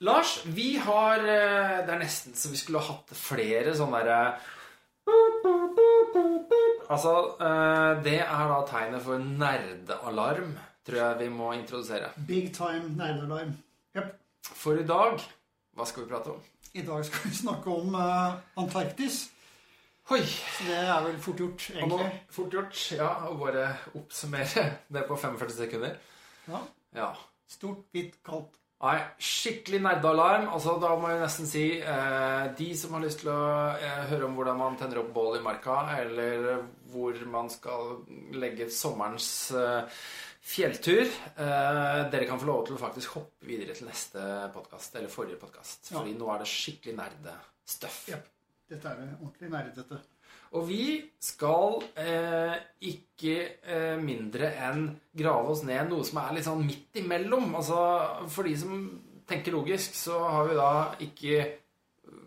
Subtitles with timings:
[0.00, 4.38] Lars, vi har eh, Det er nesten så vi skulle ha hatt flere sånne derre
[6.88, 10.54] Altså, eh, det er da tegnet for nerdealarm,
[10.86, 12.08] tror jeg vi må introdusere.
[12.28, 13.50] Big time nerdealarm.
[13.96, 14.14] Yep.
[14.48, 15.20] For i dag,
[15.76, 16.46] hva skal vi prate om?
[16.72, 19.20] I dag skal vi snakke om uh, Antarktis.
[20.08, 20.22] Oi!
[20.24, 22.08] Så det er vel fort gjort, egentlig.
[22.08, 22.08] nå,
[22.38, 23.66] fort gjort, ja, å bare
[23.98, 24.64] oppsummere
[24.96, 25.98] det på 45 sekunder.
[26.48, 26.62] Ja.
[26.96, 27.10] Ja.
[27.48, 28.57] Stort, hvitt, kaldt.
[28.78, 30.44] Nei, skikkelig nerdealarm.
[30.54, 33.40] Altså, da må jeg nesten si eh, De som har lyst til å
[33.74, 36.62] eh, høre om hvordan man tenner opp bål i marka, eller
[36.92, 37.96] hvor man skal
[38.38, 39.98] legge sommerens eh,
[40.48, 44.22] fjelltur eh, Dere kan få lov til å faktisk hoppe videre til neste
[44.54, 45.90] podkast, eller forrige podkast.
[45.90, 45.98] Ja.
[45.98, 48.02] Fordi nå er det skikkelig nerdestuff.
[48.14, 48.22] Ja.
[48.68, 49.98] Dette er ordentlig nerdete.
[50.56, 50.84] Og vi
[51.20, 52.54] skal eh,
[52.88, 53.34] ikke
[53.68, 54.86] eh, mindre enn
[55.18, 57.50] grave oss ned noe som er litt sånn midt imellom.
[57.58, 57.80] Altså,
[58.32, 58.78] for de som
[59.28, 60.70] tenker logisk, så har vi da
[61.04, 62.22] ikke øh,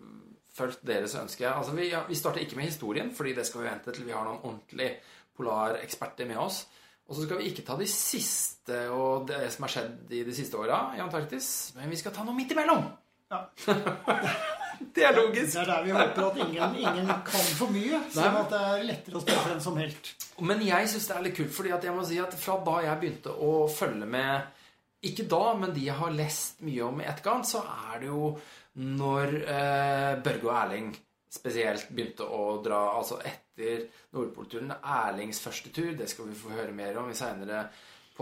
[0.54, 1.48] fulgt deres ønske.
[1.50, 4.14] Altså, vi, ja, vi starter ikke med historien, fordi det skal vi vente til vi
[4.14, 4.94] har noen ordentlig
[5.38, 6.64] polareksperter med oss.
[7.10, 10.36] Og så skal vi ikke ta de siste og det som har skjedd i de
[10.36, 12.86] siste åra i Antarktis, men vi skal ta noe midt imellom.
[13.34, 13.48] Ja.
[14.96, 15.54] det er logisk.
[15.54, 18.88] Det er der vi håper at ingen, ingen kan for mye, sånn at det er
[18.90, 20.14] lettere å spille frem som helt.
[20.42, 22.80] Men jeg syns det er litt kult, fordi at jeg må si at fra da
[22.88, 24.58] jeg begynte å følge med
[25.06, 28.36] Ikke da, men de jeg har lest mye om i etterkant, så er det jo
[28.82, 30.92] når eh, Børge og Erling
[31.32, 34.72] spesielt begynte å dra Altså etter Nordpolturen.
[34.78, 37.66] Erlings første tur, det skal vi få høre mer om i seinere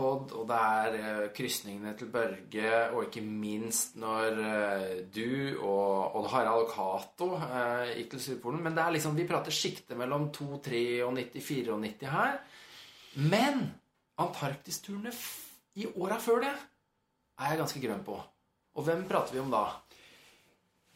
[0.00, 0.32] pod.
[0.36, 6.30] Og det er eh, krysningene til Børge, og ikke minst når eh, du og Odd
[6.32, 8.62] Harald og Cato eh, gikk til Sydpolen.
[8.64, 12.40] Men det er liksom, vi prater sjiktet mellom 2, 3 og 94 og 90 her.
[13.30, 13.68] Men
[14.20, 15.12] Antarktisturene
[15.80, 18.18] i åra før det er jeg ganske grønn på.
[18.76, 19.64] Og hvem prater vi om da?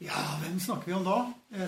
[0.02, 1.18] Ja, hvem snakker vi om da?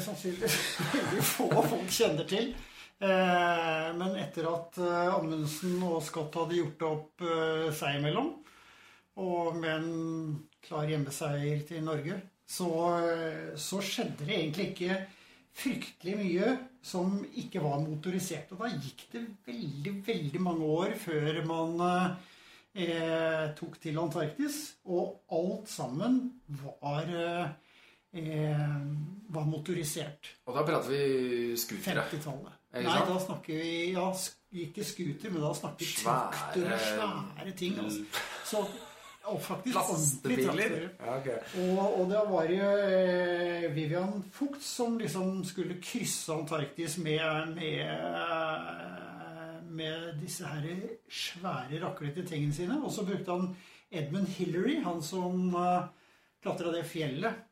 [0.04, 0.56] Sannsynligvis
[0.92, 2.50] veldig få folk kjenner til.
[2.96, 8.30] Eh, men etter at eh, Amundsen og Scott hadde gjort det opp eh, seg imellom,
[9.20, 12.70] og med en klar hjemmeseier til Norge, så,
[13.58, 14.98] så skjedde det egentlig ikke
[15.56, 16.50] fryktelig mye
[16.84, 18.52] som ikke var motorisert.
[18.54, 21.80] Og da gikk det veldig, veldig mange år før man
[22.76, 24.60] eh, tok til Antarktis,
[24.92, 26.20] og alt sammen
[26.60, 27.48] var eh,
[28.20, 28.68] eh,
[29.32, 30.36] var motorisert.
[30.46, 32.04] Og da prater vi scootere.
[32.04, 32.62] 50-tallet.
[32.84, 34.10] Nei, da snakker vi ja,
[34.66, 37.78] ikke scooter, men da snakker vi traktorer, svære ting.
[37.82, 38.04] Altså.
[38.46, 38.62] Så,
[39.26, 40.88] og faktisk ordentlige traktorer.
[41.00, 41.38] Ja, okay.
[41.64, 47.82] Og, og det var jo eh, Vivian Fugt som liksom skulle krysse Antarktis med, med,
[49.80, 50.68] med disse her
[51.08, 52.78] svære, raklete tingene sine.
[52.84, 53.50] Og så brukte han
[53.90, 55.86] Edmund Hillary, han som uh,
[56.42, 57.44] klatra det fjellet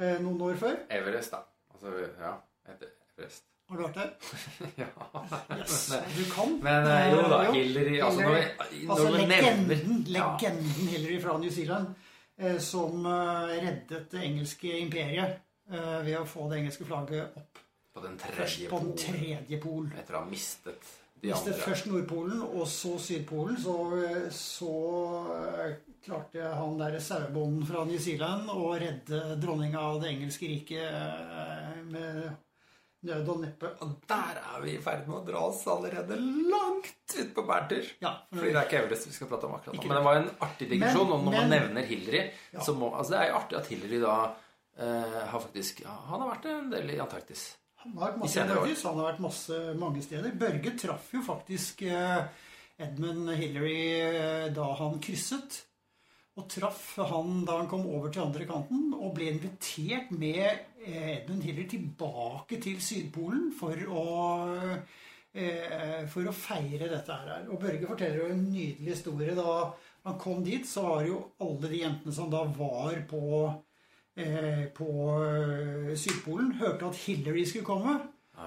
[0.00, 0.78] eh, noen år før.
[0.92, 1.44] Everest, da.
[1.74, 2.36] Altså, ja.
[2.74, 3.53] Everest.
[3.70, 4.10] Har du vært der?
[4.82, 4.88] ja.
[5.56, 6.56] Yes, Men, du kan.
[6.62, 8.42] men uh, jo da, Eh, Hillary Altså, Hillary.
[8.84, 10.90] når Altså legenden, nevner legenden, ja.
[10.92, 11.94] Hillary fra New Zealand,
[12.38, 15.40] eh, som eh, reddet det engelske imperiet
[15.72, 17.62] eh, ved å få det engelske flagget opp.
[17.94, 19.88] På den tredje på den tredje pol.
[19.96, 20.92] Etter å ha mistet
[21.22, 21.62] de Mistet andre.
[21.64, 23.74] først Nordpolen og så Sydpolen, så,
[24.34, 24.72] så
[25.38, 30.84] eh, klarte han der sauebonden fra New Zealand å redde dronninga av det engelske riket
[30.84, 32.26] eh, med
[33.04, 33.70] nød og neppe.
[33.84, 37.84] Og der er vi i ferd med å dra oss allerede langt ut på bærtur.
[38.02, 39.82] Ja, Fordi det er ikke Everest vi skal prate om akkurat nå.
[39.88, 41.04] Men det var en artig digresjon.
[41.08, 42.22] Men- Og når man nevner Hillary
[42.52, 42.60] Ja.
[42.60, 44.14] så må, altså Det er jo artig at Hillary da
[44.78, 47.44] eh, har faktisk ja, Han har vært en del i Antarktis.
[47.84, 48.40] Han har vært masse I.
[48.42, 50.32] Antarktis, han har vært masse, mange steder.
[50.40, 52.24] Børge traff jo faktisk eh,
[52.78, 55.60] Edmund Hillary eh, da han krysset.
[56.34, 60.42] Og traff han da han kom over til andre kanten, og ble invitert med
[60.82, 64.06] eh, Edmund Hillary tilbake til Sydpolen for å
[64.74, 67.46] eh, for å feire dette her.
[67.46, 69.36] Og Børge forteller jo en nydelig historie.
[69.38, 69.70] Da
[70.08, 73.22] han kom dit, så var jo alle de jentene som da var på
[74.18, 74.90] eh, på
[75.94, 77.96] Sydpolen, hørte at Hillary skulle komme.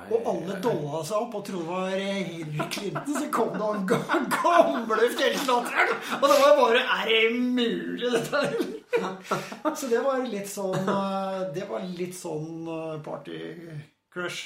[0.08, 3.14] Og alle dolla seg opp og trodde det var Henry Clinton.
[3.18, 5.96] Så kom det han ga- gamle fjellklatreren!
[6.20, 9.74] Og det var bare Er det mulig, dette her?
[9.76, 14.40] Så det var litt sånn eh, Det var litt sånn eh, party-crush.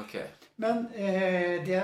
[0.00, 0.14] Ok.
[0.58, 1.80] Men eh, det,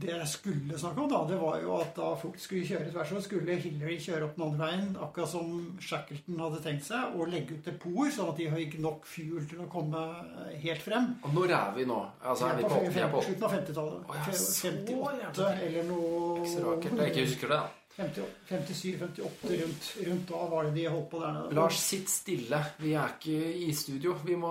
[0.00, 3.12] det jeg skulle snakke om, da, det var jo at da folk skulle kjøre tvers,
[3.14, 7.32] så skulle Hillary kjøre opp den andre veien, akkurat som Shackleton hadde tenkt seg, og
[7.32, 10.02] legge ut depoter, sånn at de fikk nok fuel til å komme
[10.64, 11.14] helt frem.
[11.24, 12.02] Og når er vi nå?
[12.20, 14.04] Altså, er vi på, på, på, på slutten av 50-tallet.
[14.04, 15.70] Å, ja, så 58 jævlig.
[15.70, 16.44] eller noe.
[16.44, 17.83] Jeg ikke husker det, da.
[17.96, 21.54] 57-58 rundt, rundt da var det de holdt på der nede.
[21.54, 22.58] Lars, sitt stille.
[22.82, 24.16] Vi er ikke i studio.
[24.26, 24.50] Vi må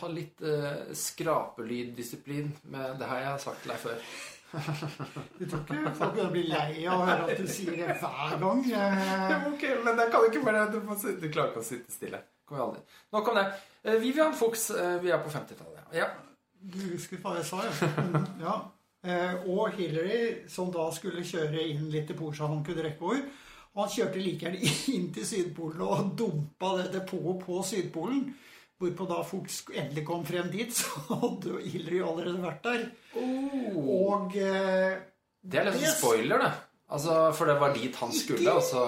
[0.00, 2.50] ha litt uh, skrapelyddisiplin.
[2.74, 4.02] med det har jeg sagt til deg før.
[5.38, 7.98] Du tror ikke folk begynner å bli lei av å høre at du sier det
[8.00, 8.62] hver gang?
[9.52, 12.24] ok, men det kan ikke bare Du, du klarer ikke å sitte stille.
[12.48, 12.82] Kommer aldri.
[13.14, 13.44] Nok om det.
[13.84, 14.72] Uh, Vivian Fuchs,
[15.04, 15.94] vi er på 50-tallet.
[15.94, 16.10] Ja.
[16.58, 18.24] Du husker hva jeg sa, ja.
[18.42, 18.56] ja.
[19.08, 23.22] Eh, og Hillary, som da skulle kjøre inn litt til depoter han kunne rekke over,
[23.78, 28.26] han kjørte like gjerne inn til Sydpolen og dumpa det depotet på Sydpolen.
[28.78, 32.84] Hvorpå da folk endelig kom frem dit, så hadde Hillary allerede vært der.
[33.18, 33.78] Oh.
[34.12, 34.98] Og eh,
[35.42, 35.94] Det er litt det...
[35.96, 36.52] spoiler, det.
[36.88, 38.52] Altså, For det var dit han skulle.
[38.52, 38.84] Altså.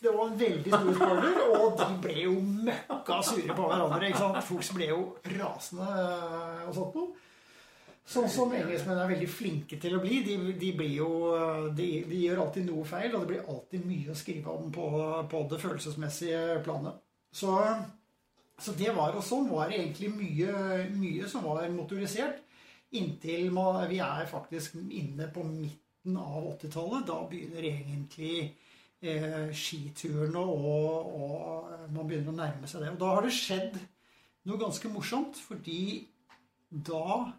[0.00, 4.06] Det var en veldig stor spoiler, og de ble jo møkka sure på hverandre.
[4.08, 4.44] ikke sant?
[4.46, 5.00] Folk ble jo
[5.34, 7.26] rasende eh, og sånt noe.
[8.10, 10.16] Sånn som engelskmenn er veldig flinke til å bli.
[10.26, 11.10] De, de, jo,
[11.76, 14.86] de, de, gjør alltid noe feil, og det blir alltid mye å skrive om på,
[15.30, 16.98] på det følelsesmessige planet.
[17.30, 17.54] Så,
[18.58, 20.54] så, det var og sånn var det egentlig mye,
[20.90, 22.42] mye som var motorisert.
[22.98, 27.04] Inntil man, vi er faktisk inne på midten av 80-tallet.
[27.06, 28.32] Da begynner egentlig
[29.06, 32.90] eh, skiturene og, og man begynner å nærme seg det.
[32.96, 33.78] Og da har det skjedd
[34.50, 36.08] noe ganske morsomt, fordi
[36.90, 37.30] da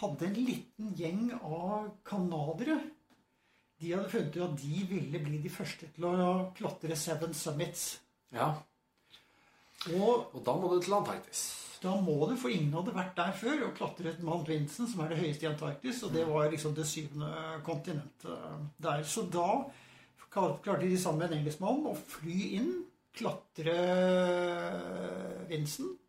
[0.00, 2.78] hadde en liten gjeng av canadiere.
[3.80, 6.14] De hadde funnet ut at de ville bli de første til å
[6.56, 7.84] klatre Seven Summits.
[8.34, 8.52] Ja.
[9.92, 11.44] Og, og da må du til Antarktis.
[11.84, 15.12] Da må du, for ingen hadde vært der før og klatret Mount Vincent, som er
[15.12, 16.00] det høyeste i Antarktis.
[16.06, 17.32] Og det var liksom det syvende
[17.66, 19.04] kontinentet der.
[19.04, 19.66] Så da
[20.32, 22.72] klarte de sammen med en engelskmann å fly inn,
[23.14, 23.76] klatre
[25.50, 26.00] Vincent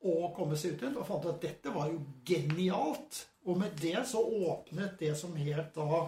[0.00, 0.98] og komme seg ut igjen.
[1.00, 3.24] Og fant at dette var jo genialt.
[3.48, 6.00] Og med det så åpnet det som het da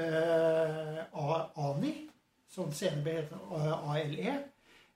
[0.00, 1.94] eh, ANI,
[2.50, 4.36] som senere ble het ALE,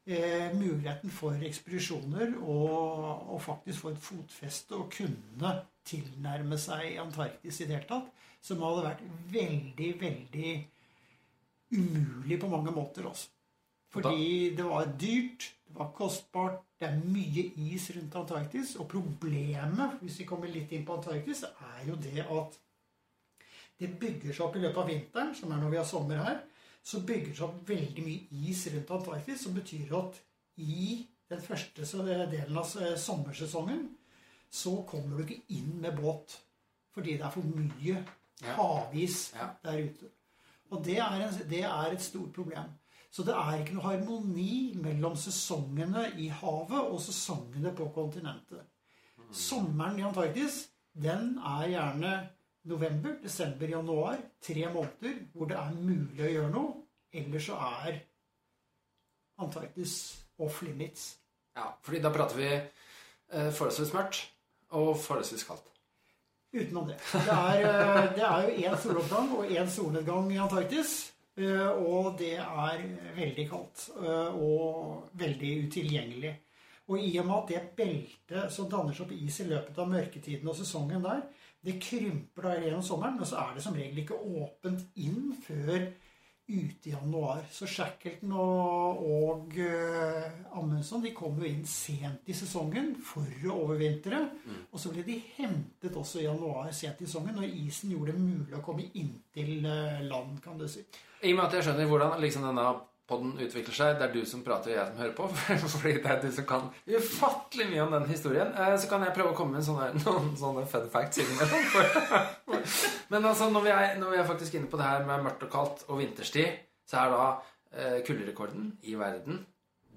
[0.08, 5.54] eh, muligheten for ekspedisjoner og, og, faktisk få et fotfeste og kunne
[5.88, 8.12] tilnærme seg Antarktis i det hele tatt.
[8.44, 9.00] Som hadde vært
[9.32, 10.52] veldig, veldig
[11.74, 13.32] umulig på mange måter også.
[13.90, 18.74] Fordi det var dyrt, det var kostbart, det er mye is rundt Antarktis.
[18.80, 22.56] Og problemet, hvis vi kommer litt inn på Antarktis, er jo det at
[23.78, 26.40] det bygger seg opp i løpet av vinteren, som er når vi har sommer her,
[26.82, 30.18] så bygger det seg opp veldig mye is rundt Antarktis, som betyr at
[30.58, 30.88] i
[31.28, 31.84] den første
[32.32, 33.84] delen av sommersesongen
[34.50, 36.38] så kommer du ikke inn med båt.
[36.96, 38.00] Fordi det er for mye
[38.56, 39.28] havis
[39.62, 40.08] der ute.
[40.70, 42.72] Og det er, en, det er et stort problem.
[43.18, 48.62] Så det er ikke noe harmoni mellom sesongene i havet og sesongene på kontinentet.
[49.34, 50.60] Sommeren i Antarktis
[50.94, 52.12] den er gjerne
[52.70, 54.22] november, desember, januar.
[54.38, 56.70] Tre måneder hvor det er mulig å gjøre noe.
[57.10, 57.98] Ellers så er
[59.42, 59.98] Antarktis
[60.38, 61.10] off limits.
[61.58, 64.22] Ja, fordi da prater vi eh, forholdsvis mørkt
[64.78, 65.66] og forholdsvis kaldt.
[66.54, 67.02] Utenom det.
[67.18, 70.98] Det er, eh, det er jo én soloppgang og én solnedgang i Antarktis.
[71.38, 76.32] Eh, og det er veldig kaldt eh, og veldig utilgjengelig.
[76.88, 79.90] Og i og med at det beltet som danner seg opp is i løpet av
[79.92, 81.22] mørketiden og sesongen der,
[81.64, 85.88] det krymper da gjennom sommeren, men så er det som regel ikke åpent inn før
[86.48, 87.44] ute i januar.
[87.52, 93.58] Så Shackleton og, og uh, Amundsen de kom jo inn sent i sesongen for å
[93.66, 94.22] overvintre.
[94.40, 94.60] Mm.
[94.72, 98.24] Og så ble de hentet også i januar sent i sesongen, når isen gjorde det
[98.24, 100.86] mulig å komme inntil uh, land, kan du si.
[101.22, 102.70] I og med at jeg skjønner hvordan liksom denne
[103.08, 105.28] podden utvikler seg, det er du som prater, og jeg som hører på,
[105.74, 109.14] fordi det er du som kan ufattelig mye om den historien, eh, så kan jeg
[109.16, 112.00] prøve å komme med sånne, noen sånne fun facts innimellom.
[113.12, 115.46] Men altså, når vi, er, når vi er faktisk inne på det her med mørkt
[115.48, 117.22] og kaldt og vinterstid, så er da
[117.72, 119.42] eh, kulderekorden i verden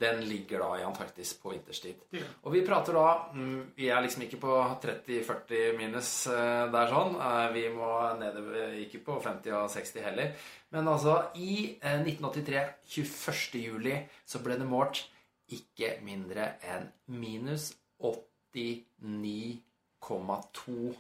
[0.02, 1.96] den ligger da i Antarktis på vinterstid.
[2.16, 2.24] Ja.
[2.44, 7.16] Og vi prater da mm, Vi er liksom ikke på 30-40 minus eh, der sånn.
[7.22, 8.36] Eh, vi må ned
[8.82, 10.28] ikke på 50 og 60 heller.
[10.74, 13.62] Men altså, i 1983, eh, 21.
[13.62, 15.08] juli, så ble det målt
[15.52, 20.96] ikke mindre enn minus 89,2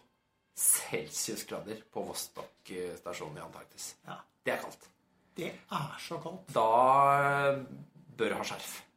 [0.62, 3.96] celsiusgrader på Vostok-stasjonen i Antarktis.
[4.05, 4.15] Ja.
[4.46, 4.84] Det er kaldt.
[5.38, 6.53] Det er så kaldt.
[6.53, 6.72] Da
[8.17, 8.90] bør du ha skjerf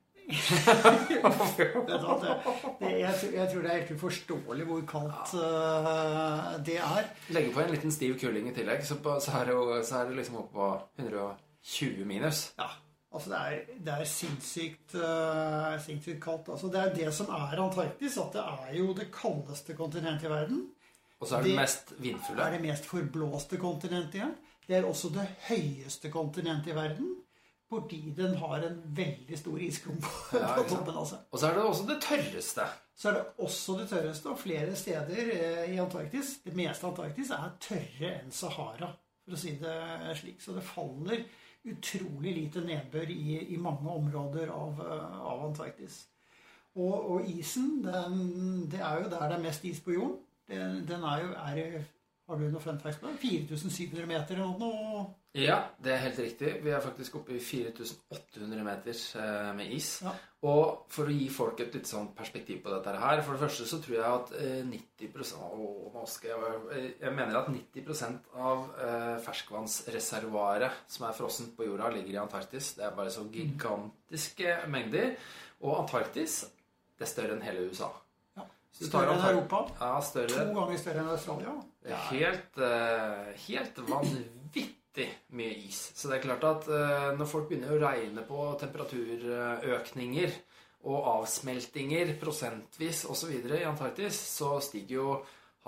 [2.81, 7.11] det, jeg, jeg, tror det er helt uforståelig hvor kaldt uh, det er.
[7.37, 10.00] Legge på en liten stiv kuling i tillegg, så, på, så, er, det jo, så
[10.00, 10.66] er det liksom oppe på
[11.02, 12.38] 120 minus.
[12.59, 12.71] Ja.
[13.14, 16.49] Altså det er, det er sinnssykt, uh, sinnssykt kaldt.
[16.50, 18.16] Altså det er det som er Antarktis.
[18.19, 20.64] At det er jo det kaldeste kontinentet i verden.
[21.21, 22.40] Og så er det, det mest vindfulle.
[22.40, 24.35] Det er det mest forblåste kontinentet igjen.
[24.66, 27.12] Det er også det høyeste kontinentet i verden.
[27.68, 31.23] Fordi den har en veldig stor isklump på Ja, toppen seg.
[31.30, 32.66] Og så er det også det tørreste.
[32.94, 37.33] Så er det også det tørreste, og flere steder eh, i Antarktis Det meste Antarktis
[37.35, 38.92] er tørre enn Sahara,
[39.25, 39.78] for å si det
[40.21, 40.44] slik.
[40.44, 41.25] Så det faller
[41.64, 46.04] utrolig lite nedbør i, i mange områder av, eh, av Antarktis.
[46.75, 50.18] Og, og isen, den, det er jo der det er mest is på jorden.
[50.50, 51.85] Den, den er jo er,
[52.25, 53.19] Har du noe fun facts på det?
[53.21, 55.02] 4700 meter eller noe?
[55.37, 56.52] Ja, det er helt riktig.
[56.64, 59.90] Vi er faktisk oppe i 4800 meter eh, med is.
[60.07, 60.14] Ja.
[60.49, 63.66] Og for å gi folk et litt sånn perspektiv på dette her For det første
[63.69, 65.61] så tror jeg at eh, 90 å,
[65.95, 72.16] nå jeg, eh, mener at 90 av eh, ferskvannsreservoaret som er frossent på jorda, ligger
[72.16, 72.73] i Antarktis.
[72.78, 75.12] Det er bare så gigantiske mengder.
[75.64, 76.45] Og Antarktis
[76.95, 77.90] det er større enn hele USA.
[78.37, 78.45] Ja.
[78.45, 79.61] Så du tar Større enn Europa.
[79.78, 80.35] Ja, større.
[80.35, 81.52] To ganger større enn Australia.
[81.85, 85.93] Er helt, eh, helt vanvittig mye is.
[85.95, 90.35] Så det er klart at eh, når folk begynner å regne på temperaturøkninger
[90.90, 93.31] og avsmeltinger prosentvis osv.
[93.47, 95.19] i Antarktis, så stiger jo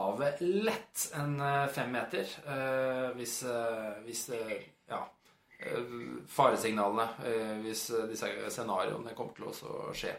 [0.00, 2.26] havet lett en eh, fem meter
[3.16, 3.38] hvis,
[4.04, 4.24] hvis
[4.90, 5.04] ja,
[6.28, 7.06] faresignalene
[7.62, 10.18] Hvis disse scenarioene kommer til å skje.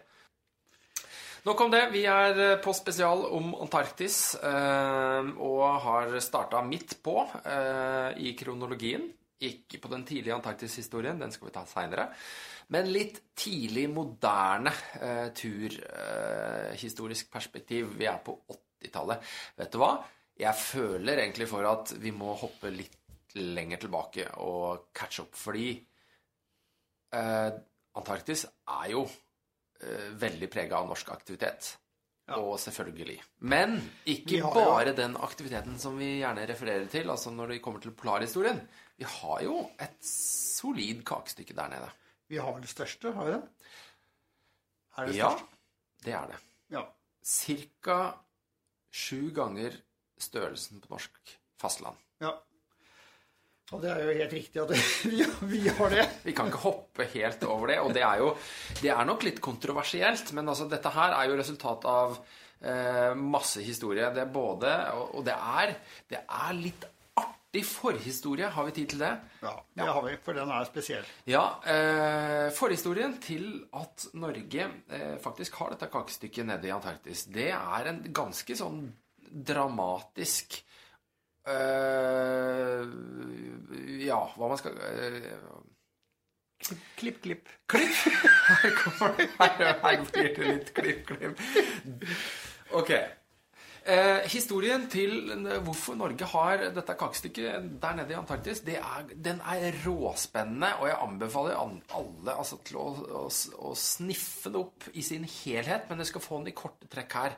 [1.47, 1.85] Nok om det.
[1.93, 8.33] Vi er eh, på spesial om Antarktis eh, og har starta midt på eh, i
[8.35, 9.05] kronologien.
[9.47, 12.09] Ikke på den tidlige Antarktis-historien, den skal vi ta seinere.
[12.73, 14.73] Men litt tidlig moderne
[15.37, 17.93] turhistorisk perspektiv.
[17.95, 19.29] Vi er på 80-tallet.
[19.61, 19.93] Vet du hva?
[20.41, 25.69] Jeg føler egentlig for at vi må hoppe litt lenger tilbake og catch up, fordi
[27.15, 29.05] Antarktis er jo
[30.19, 31.75] veldig prega av norsk aktivitet.
[32.27, 32.35] Ja.
[32.43, 33.21] Og selvfølgelig.
[33.47, 37.79] Men ikke har bare den aktiviteten som vi gjerne refererer til, altså når det kommer
[37.79, 38.59] til polarhistorien.
[38.99, 41.87] Vi har jo et solid kakestykke der nede.
[42.27, 43.41] Vi har vel det største, har vi det?
[44.97, 45.47] Er det Ja, største?
[46.03, 46.39] det er det.
[46.75, 46.83] Ja.
[47.23, 47.99] Cirka
[48.91, 49.77] sju ganger
[50.19, 51.95] størrelsen på norsk fastland.
[52.19, 52.33] ja.
[53.75, 54.73] Og det er jo helt riktig at
[55.11, 56.03] vi, vi har det.
[56.23, 58.33] Vi kan ikke hoppe helt over det, og det er jo
[58.81, 62.19] Det er nok litt kontroversielt, men altså dette her er jo resultat av
[62.61, 64.07] eh, masse historie.
[64.15, 65.75] Det er både Og, og det, er,
[66.07, 66.87] det er litt
[67.19, 68.47] artig forhistorie.
[68.55, 69.11] Har vi tid til det?
[69.43, 71.11] Ja, det har vi, for den er spesiell.
[71.27, 71.43] Ja.
[71.67, 77.91] Eh, forhistorien til at Norge eh, faktisk har dette kakestykket nede i Antarktis, det er
[77.91, 78.85] en ganske sånn
[79.27, 80.61] dramatisk
[84.07, 85.31] Ja, hva man skal eh,
[86.97, 87.49] Klipp, klipp.
[87.69, 87.93] Klipp!
[88.63, 89.27] Her kommer det.
[89.37, 91.43] Her, her blir det litt klipp, klipp.
[92.75, 92.91] Ok.
[93.87, 95.13] Eh, historien til
[95.63, 100.89] hvorfor Norge har dette kakestykket der nede i Antarktis, det er, den er råspennende, og
[100.89, 102.87] jeg anbefaler an- alle altså, til å,
[103.21, 103.23] å,
[103.69, 107.15] å sniffe det opp i sin helhet, men jeg skal få den i korte trekk
[107.21, 107.37] her.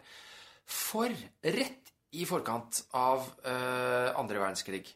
[0.66, 1.14] For
[1.46, 4.88] rett i forkant av uh, andre verdenskrig,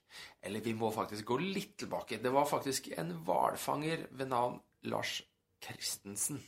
[0.41, 4.57] eller vi må faktisk gå litt tilbake, det var faktisk en hvalfanger ved navn
[4.89, 5.21] Lars
[5.63, 6.41] Christensen.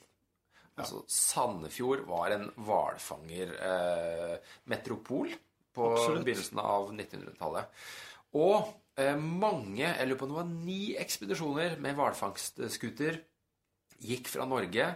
[0.76, 4.38] Altså Sandefjord var en hvalfangermetropol uh,
[4.72, 5.30] metropol
[5.76, 6.26] på Absolutt.
[6.26, 7.66] begynnelsen av 1900-tallet.
[8.42, 8.58] Og
[9.00, 13.22] uh, mange, jeg lurer på om det var ni ekspedisjoner med hvalfangstskuter
[14.04, 14.90] gikk fra Norge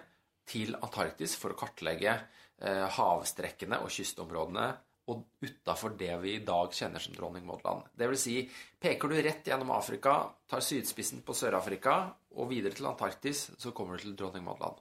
[0.49, 4.65] til Antarktis for å kartlegge eh, havstrekkene og kystområdene
[5.09, 7.87] og utafor det vi i dag kjenner som Dronning Maud-land.
[7.99, 8.35] Vil si,
[8.79, 12.01] peker du rett gjennom Afrika, tar sydspissen på Sør-Afrika
[12.37, 14.79] og videre til Antarktis, så kommer du til Dronning Maud-land.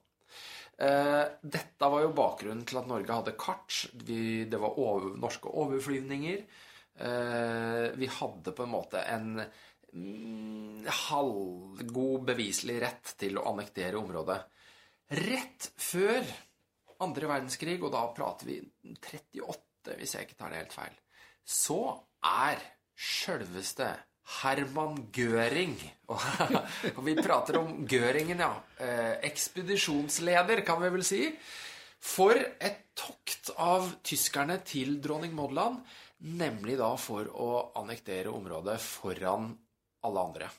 [0.78, 3.80] Eh, dette var jo bakgrunnen til at Norge hadde kart.
[4.06, 6.44] Vi, det var over, norske overflyvninger.
[6.98, 14.38] Eh, vi hadde på en måte en mm, halvgod beviselig rett til å annektere området.
[15.18, 16.22] Rett før
[17.02, 18.60] andre verdenskrig, og da prater vi
[18.94, 20.98] 38, hvis jeg ikke tar det helt feil,
[21.48, 21.80] så
[22.24, 22.60] er
[22.98, 23.88] sjølveste
[24.38, 25.78] Herman Gøring.
[26.12, 28.52] Og, vi prater om Gøringen, ja.
[28.82, 31.22] Eh, ekspedisjonsleder, kan vi vel si.
[31.98, 35.80] For et tokt av tyskerne til dronning Maud-land,
[36.38, 39.52] nemlig da for å annektere området foran
[40.06, 40.50] alle andre.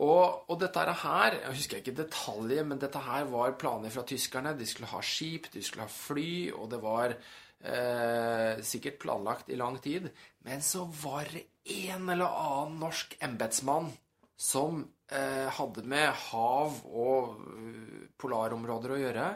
[0.00, 4.56] Og, og dette her, jeg husker ikke detaljer, men dette her var planer fra tyskerne.
[4.56, 7.14] De skulle ha skip, de skulle ha fly, og det var
[7.64, 10.10] eh, sikkert planlagt i lang tid.
[10.46, 11.46] Men så var det
[11.90, 13.90] en eller annen norsk embetsmann
[14.40, 19.26] som eh, hadde med hav og eh, polarområder å gjøre,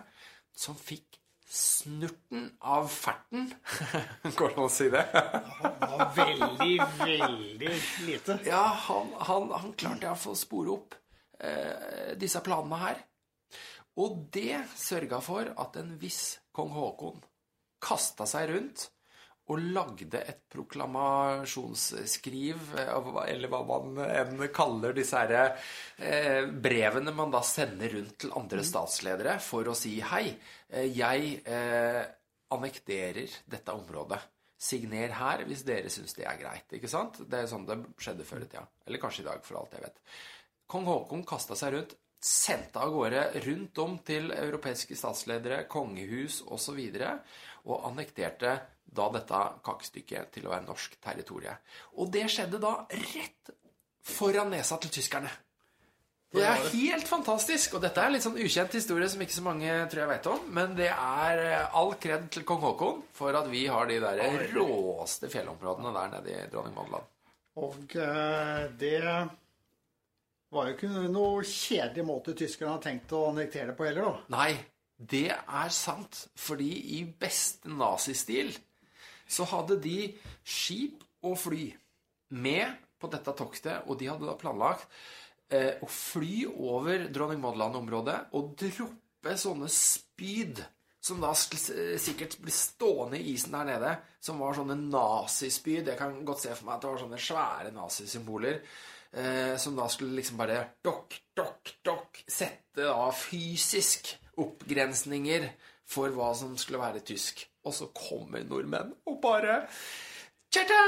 [0.56, 1.18] som fikk
[1.54, 3.50] snurten av ferten.
[4.38, 5.04] Går det an å si det?
[5.60, 7.74] Han var veldig, veldig
[8.08, 8.38] lite.
[8.48, 10.96] Ja, han, han, han klarte iallfall å spore opp
[11.38, 13.04] eh, disse planene her.
[14.00, 17.20] Og det sørga for at en viss kong Haakon
[17.84, 18.88] kasta seg rundt
[19.52, 25.58] og lagde et proklamasjonsskriv, eh, eller hva man enn kaller disse her,
[25.98, 30.36] eh, brevene man da sender rundt til andre statsledere for å si hei,
[30.70, 32.04] eh, jeg eh,
[32.50, 34.18] annekterer dette området.
[34.56, 36.72] Signer her hvis dere syns det er greit.
[36.72, 37.28] ikke sant?
[37.28, 38.66] Det er sånn det skjedde før i tida.
[38.86, 40.00] Eller kanskje i dag, for alt jeg vet.
[40.66, 41.92] Kong Haakon kasta seg rundt,
[42.24, 46.80] sendte av gårde rundt om til europeiske statsledere, kongehus osv.
[46.80, 47.12] Og, så
[47.64, 48.56] og annekterte
[48.94, 51.56] da dette kakestykket til å være norsk territorie.
[51.98, 53.54] Og det skjedde da rett
[54.04, 55.32] foran nesa til tyskerne.
[56.34, 57.76] Det er helt fantastisk.
[57.76, 60.48] Og dette er litt sånn ukjent historie som ikke så mange tror jeg vet om.
[60.56, 61.42] Men det er
[61.78, 66.34] all kred til kong Haakon for at vi har de der råeste fjellområdene der nede
[66.34, 67.10] i Dronning Madeland.
[67.62, 68.98] Og eh, det
[70.54, 74.34] var jo ikke noe kjedelig måte tyskerne har tenkt å annektere det på heller, da.
[74.34, 74.50] Nei,
[74.96, 76.26] det er sant.
[76.38, 78.54] Fordi i beste nazistil
[79.24, 80.12] så hadde de
[80.44, 81.68] skip og fly
[82.34, 84.86] med på dette toktet, og de hadde da planlagt
[85.52, 90.62] eh, å fly over Dronning Maud-land-området og droppe sånne spyd
[91.04, 93.90] som da sikkert ble stående i isen der nede,
[94.24, 95.90] som var sånne nazispyd.
[95.90, 98.60] Jeg kan godt se for meg at det var sånne svære nazisymboler.
[99.14, 104.08] Eh, som da skulle liksom bare dokk, dokk, dokk Sette da fysisk
[104.40, 105.48] oppgrensninger
[105.88, 107.44] for hva som skulle være tysk.
[107.64, 109.64] Og så kommer nordmenn og bare
[110.54, 110.82] Tja-tja!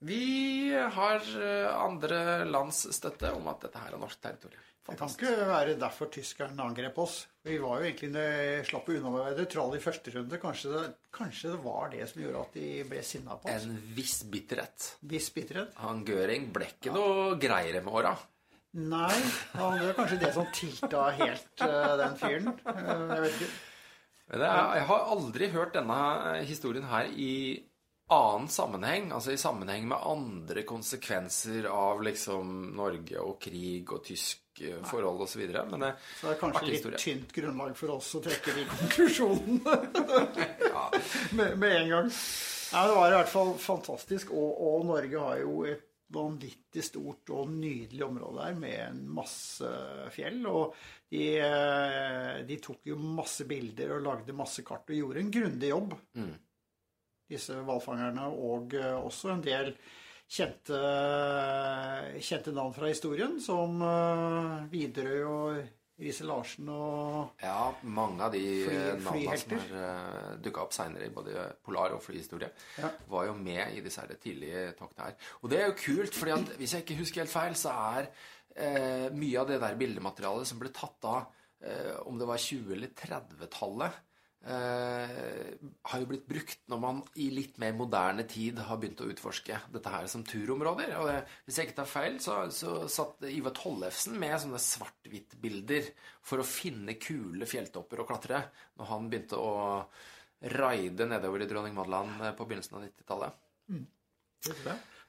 [0.00, 4.62] Vi har eh, andre lands støtte om at dette her er norsk territorium.
[4.90, 7.18] Det kan ikke være derfor tyskerne angrep oss.
[7.46, 10.40] Vi var jo egentlig slapp unna med nøytrale i første runde.
[10.40, 10.82] Kanskje det,
[11.14, 13.68] kanskje det, var det som gjorde at de ble sinna på oss.
[13.68, 14.88] En viss bitterhet.
[15.12, 15.76] Viss bitterhet.
[15.84, 18.16] Han Göring ble ikke noe greiere med åra.
[18.78, 19.16] Nei,
[19.52, 22.52] det var kanskje det som tilta helt uh, den fyren.
[22.62, 22.76] Uh,
[23.16, 23.50] jeg vet ikke.
[24.30, 24.44] Er,
[24.78, 25.98] jeg har aldri hørt denne
[26.46, 27.32] historien her i
[28.10, 34.62] annen sammenheng, altså i sammenheng med andre konsekvenser av liksom Norge og krig og tysk
[34.62, 35.44] eh, forhold osv.
[35.70, 37.02] Men det, så det er kanskje litt historie.
[37.02, 39.76] tynt grunnlag for oss å trekke de konklusjonene
[40.64, 40.86] ja.
[41.38, 42.10] med, med, en gang.
[42.10, 47.30] Nei, det var i hvert fall fantastisk, og, og Norge har jo et vanvittig stort
[47.34, 49.70] og nydelig område der med en masse
[50.14, 50.42] fjell.
[50.50, 50.76] Og
[51.10, 55.72] de, eh, de, tok jo masse bilder og lagde masse kart og gjorde en grundig
[55.72, 56.36] jobb, mm.
[57.30, 58.28] disse hvalfangerne.
[58.30, 59.74] Og eh, også en del
[60.30, 60.80] kjente,
[62.22, 68.42] kjente navn fra historien, som eh, Widerøe og Riise Larsen og Ja, mange av de
[68.64, 72.90] fly, navnene som har uh, dukka opp seinere i både polar- og flyhistorie, ja.
[73.12, 75.18] var jo med i disse her tidlige toktene her.
[75.42, 78.10] Og det er jo kult, fordi at hvis jeg ikke husker helt feil, så er
[78.10, 82.76] uh, mye av det der bildematerialet som ble tatt av uh, om det var 20-
[82.78, 84.00] eller 30-tallet,
[84.40, 85.50] Uh,
[85.84, 89.58] har jo blitt brukt når man i litt mer moderne tid har begynt å utforske
[89.74, 90.94] dette her som turområder.
[90.96, 95.90] Og det, hvis jeg ikke tar feil, så, så satt Ivar Tollefsen med sånne svart-hvitt-bilder
[96.24, 98.40] for å finne kule fjelltopper å klatre
[98.80, 99.52] når han begynte å
[100.56, 103.42] raide nedover i Dronning Maud-land på begynnelsen av 90-tallet.
[103.68, 103.84] Mm.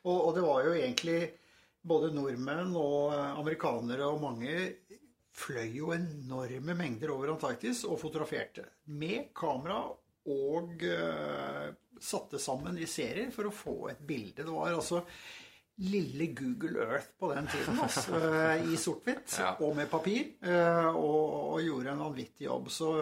[0.01, 1.19] Og, og det var jo egentlig
[1.87, 4.57] både nordmenn og amerikanere og mange
[5.35, 9.83] fløy jo enorme mengder over Antarktis og fotograferte med kamera
[10.31, 14.43] og uh, satte sammen i serier for å få et bilde.
[14.43, 15.01] Det var altså
[15.81, 18.19] lille Google Earth på den tiden, altså,
[18.73, 19.55] i sort-hvitt ja.
[19.63, 22.69] og med papir, uh, og, og, gjorde en vanvittig jobb.
[22.73, 22.93] Så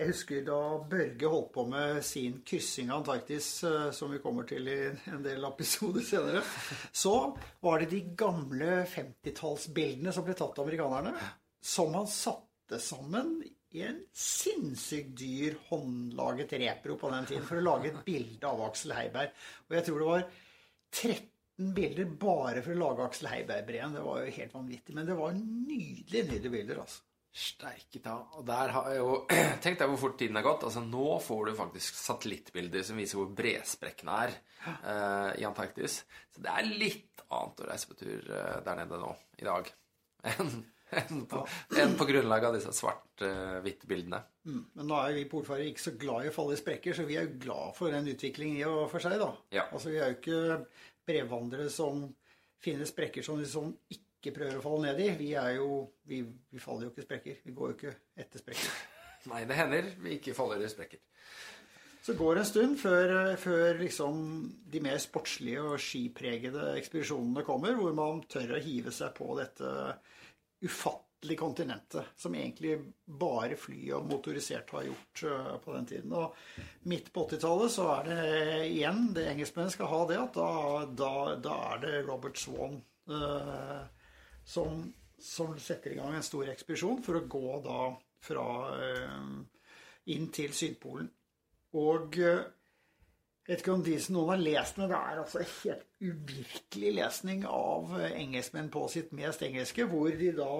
[0.00, 4.46] jeg husker da Børge holdt på med sin kryssing av Antarktis, uh, som vi kommer
[4.48, 4.78] til i
[5.10, 6.44] en del episoder senere,
[6.92, 7.16] så
[7.64, 13.38] var det de gamle 50-tallsbildene som ble tatt av amerikanerne som han satte sammen
[13.70, 18.64] i en sinnssykt dyr håndlaget repro på den tiden for å lage et bilde av
[18.66, 19.36] Aksel Heiberg.
[19.68, 20.24] Og jeg tror det var
[20.90, 23.94] 13 bilder bare for å lage Aksel Heiberg-breen.
[23.94, 24.96] Det var jo helt vanvittig.
[24.96, 27.06] Men det var nydelige, nydelige bilder, altså.
[27.30, 28.16] Steike ta.
[28.40, 29.10] Og der har jeg jo
[29.62, 30.64] Tenk deg hvor fort tiden har gått.
[30.66, 34.34] Altså Nå får du faktisk satellittbilder som viser hvor bredsprekkene er
[34.66, 36.00] uh, i Antarktis.
[36.34, 39.70] Så det er litt annet å reise på tur uh, der nede nå i dag
[40.32, 40.56] enn
[40.98, 41.42] enn på,
[41.78, 44.20] enn på grunnlag av disse svart-hvitt-bildene.
[44.48, 44.62] Mm.
[44.78, 47.18] Men nå er vi polfarere ikke så glad i å falle i sprekker, så vi
[47.20, 49.18] er jo glad for den utviklingen i og for seg.
[49.20, 49.32] da.
[49.54, 49.66] Ja.
[49.70, 50.60] Altså, Vi er jo ikke
[51.10, 52.06] brevvandrere som
[52.60, 55.10] finner sprekker som de som ikke prøver å falle ned i.
[55.20, 57.44] Vi er jo, vi, vi faller jo ikke sprekker.
[57.46, 58.82] Vi går jo ikke etter sprekker.
[59.30, 61.00] Nei, det hender vi ikke faller i sprekker.
[62.00, 64.20] Så går det en stund før, før liksom
[64.72, 69.72] de mer sportslige og skipregede ekspedisjonene kommer, hvor man tør å hive seg på dette
[70.64, 76.14] ufattelige kontinentet, som egentlig bare fly og motorisert har gjort uh, på den tiden.
[76.16, 76.36] Og
[76.90, 78.20] midt på 80-tallet så er det
[78.70, 80.50] igjen det engelskmennene skal ha det, at da,
[81.02, 81.12] da,
[81.48, 82.80] da er det Robert Swan
[83.12, 83.80] uh,
[84.44, 84.84] som,
[85.20, 87.80] som, setter i gang en stor ekspedisjon for å gå da
[88.20, 88.46] fra
[88.76, 89.34] uh,
[90.12, 91.08] inn til Sydpolen.
[91.80, 92.40] Og jeg
[93.50, 97.44] vet ikke om de som noen har lest, men det er altså helt uvirkelig lesning
[97.50, 100.50] av engelskmenn på sitt mest engelske, hvor de da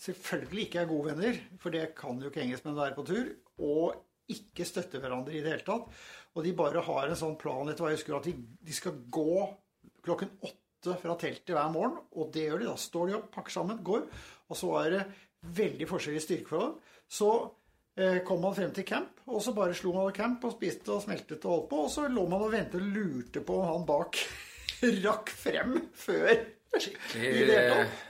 [0.00, 3.30] selvfølgelig ikke er gode venner, for det kan jo ikke engelskmenn være på tur,
[3.62, 6.02] og ikke støtter hverandre i det hele tatt.
[6.34, 8.34] Og de bare har en sånn plan etter hva jeg husker, at de,
[8.66, 9.46] de skal gå
[10.06, 12.70] klokken åtte fra teltet hver morgen, og det gjør de.
[12.70, 14.06] Da står de opp, pakker sammen, går,
[14.50, 15.06] og så er det
[15.60, 16.94] veldig forskjellig styrke for dem.
[17.10, 17.59] Så Eh,
[18.26, 21.44] kom han frem til camp, og så bare slo man camp og spiste og smeltet
[21.44, 21.82] og holdt på.
[21.86, 24.22] Og så lå man og ventet og lurte på om han bak
[25.04, 26.32] rakk frem før.
[26.70, 27.58] Skikkelig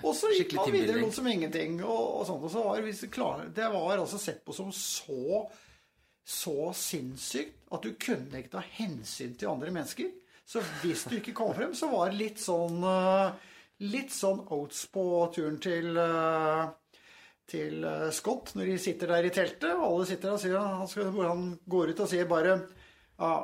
[0.04, 1.78] Og så gikk man videre noe som ingenting.
[1.80, 5.44] Og, og sånt, og så var det, det var altså sett på som så,
[6.24, 10.10] så sinnssykt at du kunne ikke ta hensyn til andre mennesker.
[10.44, 13.46] Så hvis du ikke kom frem, så var det litt sånn eh,
[13.80, 16.66] Litt sånn oats på turen til uh,
[17.50, 21.10] til eh, Scott når de sitter der i teltet, og alle sitter der og sier
[21.14, 22.60] hvor han går ut og sier bare
[23.20, 23.34] Ja,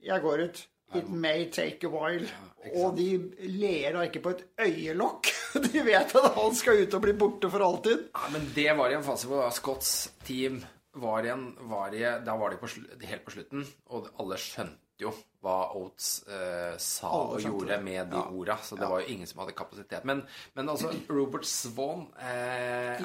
[0.00, 0.66] jeg går ut.
[0.96, 2.26] It may take a while.
[2.26, 3.12] Ja, og de
[3.46, 5.28] ler da ikke på et øyelokk.
[5.68, 8.08] De vet at han skal ut og bli borte for alltid.
[8.10, 9.92] Ja, men det var i en fase hvor Scotts
[10.26, 10.58] team
[10.98, 12.70] var igjen var i, Da var de på,
[13.06, 18.18] helt på slutten, og alle skjønte jo hva Oates eh, sa og gjorde med de
[18.18, 18.26] ja.
[18.28, 18.90] orda, så det ja.
[18.92, 20.04] var jo ingen som hadde kapasitet.
[20.08, 20.20] Men,
[20.56, 23.00] men altså, Robert Swan eh,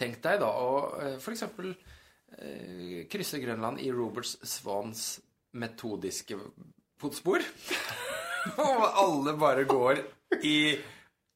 [0.00, 1.46] Tenk deg da å eh, f.eks.
[2.40, 5.20] Eh, krysse Grønland i Robert Swans
[5.58, 6.38] metodiske
[7.00, 7.46] fotspor.
[8.66, 10.02] og alle bare går
[10.42, 10.58] i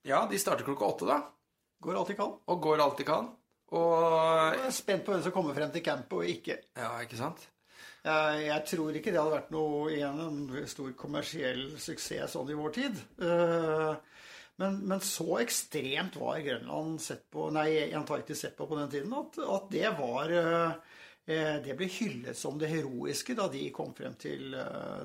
[0.04, 1.22] Ja, de starter klokka åtte, da.
[1.84, 2.36] Går alt de kan.
[2.50, 3.30] Og går alt de kan.
[3.74, 6.58] Og Jeg er spent på hvem som kommer frem til campet og ikke.
[6.76, 7.46] Ja, ikke sant?
[8.04, 12.74] Jeg, tror ikke det hadde vært noe igjen en stor kommersiell suksess sånn i vår
[12.76, 12.98] tid.
[13.16, 13.94] Uh,
[14.60, 19.16] men, men, så ekstremt var Grønland sett på, nei, Antarktis sett på på den tiden
[19.16, 24.18] at, at det var uh, Det ble hyllet som det heroiske da de kom frem
[24.20, 24.52] til,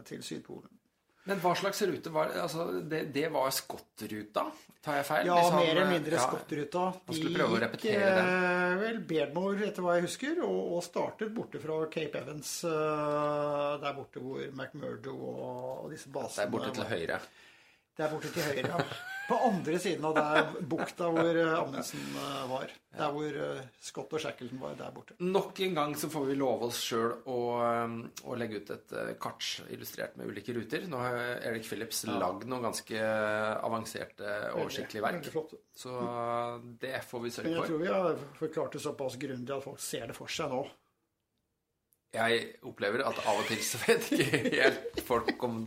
[0.03, 0.78] til Sydpolen.
[1.27, 2.39] Men hva slags rute var det?
[2.41, 4.45] Altså, det, det var Scott-ruta?
[4.79, 5.27] Tar jeg feil?
[5.27, 6.85] Ja, liksom, mer eller mindre ja, Scott-ruta.
[7.09, 8.29] De skulle prøve å repetere den.
[8.29, 12.53] Eh, vel, Beardmore, etter hva jeg husker, og, og, startet borte fra Cape Evans.
[12.63, 17.19] Uh, der borte hvor McMurdo og, og disse basene Der borte til høyre.
[17.99, 18.83] Der borte til høyre, ja.
[19.29, 22.71] På andre siden av der bukta hvor eh, Amundsen eh, var.
[22.97, 24.73] Der hvor eh, Scott og Shackleton var.
[24.79, 25.17] Der borte.
[25.21, 27.37] Nok en gang så får vi love oss sjøl å,
[28.23, 30.87] å, legge ut et kart illustrert med ulike ruter.
[30.89, 31.19] Nå har
[31.51, 32.15] Eric Phillips ja.
[32.23, 33.03] lagd noen ganske
[33.67, 35.29] avanserte oversiktlige verk.
[35.77, 35.93] Så
[36.81, 37.53] det får vi sørge for.
[37.53, 40.55] Men jeg tror vi har forklart det såpass grundig at folk ser det for seg
[40.55, 40.63] nå.
[42.15, 45.61] Jeg opplever at av og til så vet ikke helt folk om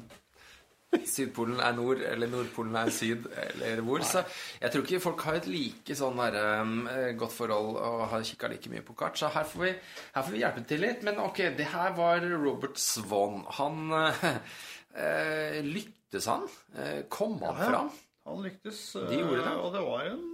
[0.92, 4.04] Sydpolen er nord, eller Nordpolen er syd, eller hvor.
[4.06, 4.22] Så
[4.60, 6.86] jeg tror ikke folk har et like sånn der, um,
[7.20, 9.18] godt forhold og har kikka like mye på kart.
[9.18, 9.72] Så her får, vi,
[10.14, 11.04] her får vi hjelpe til litt.
[11.08, 13.42] Men ok, det her var Robert Swann.
[13.58, 16.48] Han eh, lyktes, han?
[16.76, 17.92] Uh, kom han ja, fram?
[18.28, 18.82] Han lyktes.
[19.00, 19.54] De gjorde det.
[19.58, 20.26] Og det var en,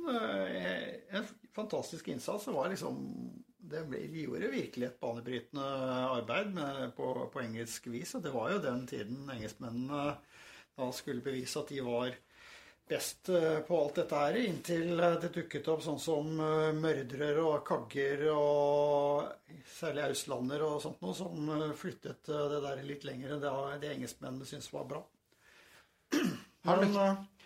[1.21, 2.51] en fantastisk innsats.
[2.51, 2.99] Det var liksom
[3.69, 5.65] det ble, de gjorde virkelig et banebrytende
[6.09, 8.15] arbeid med, på, på, engelsk vis.
[8.17, 10.15] Og det var jo den tiden engelskmennene
[10.79, 12.17] da skulle bevise at de var
[12.89, 17.65] best eh, på alt dette her, inntil det dukket opp sånn som mørdrer mørdrere og
[17.69, 23.43] kagger og særlig auslander og sånt noe, som eh, flyttet det der litt lenger enn
[23.45, 25.03] det, det engelskmennene syntes var bra.
[26.69, 26.83] Han,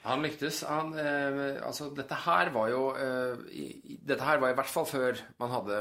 [0.02, 0.62] han lyktes.
[0.66, 3.42] Han, eh, altså, dette her var jo eh,
[4.02, 5.78] Dette her var i hvert fall før man hadde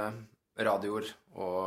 [0.57, 1.61] radioer og,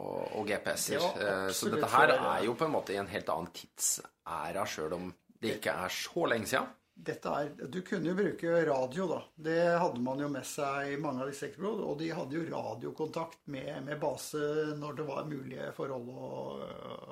[0.00, 1.50] og, og GPS-er.
[1.52, 5.12] Så dette her er jo på en måte i en helt annen tidsæra, sjøl om
[5.44, 6.72] det ikke er så lenge siden.
[6.94, 9.16] Er, du kunne jo bruke radio, da.
[9.48, 11.88] Det hadde man jo med seg i mange av disse ekspedisjonene.
[11.90, 14.42] Og de hadde jo radiokontakt med, med, base
[14.78, 16.62] når det var mulige forhold og,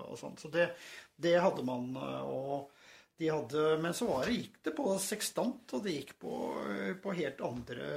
[0.07, 0.40] og sånt.
[0.40, 0.70] Så det,
[1.18, 1.90] det, hadde man.
[2.31, 2.70] Og
[3.18, 6.38] de hadde, men så var det, gikk det på sekstant, og det gikk på,
[7.03, 7.88] på helt andre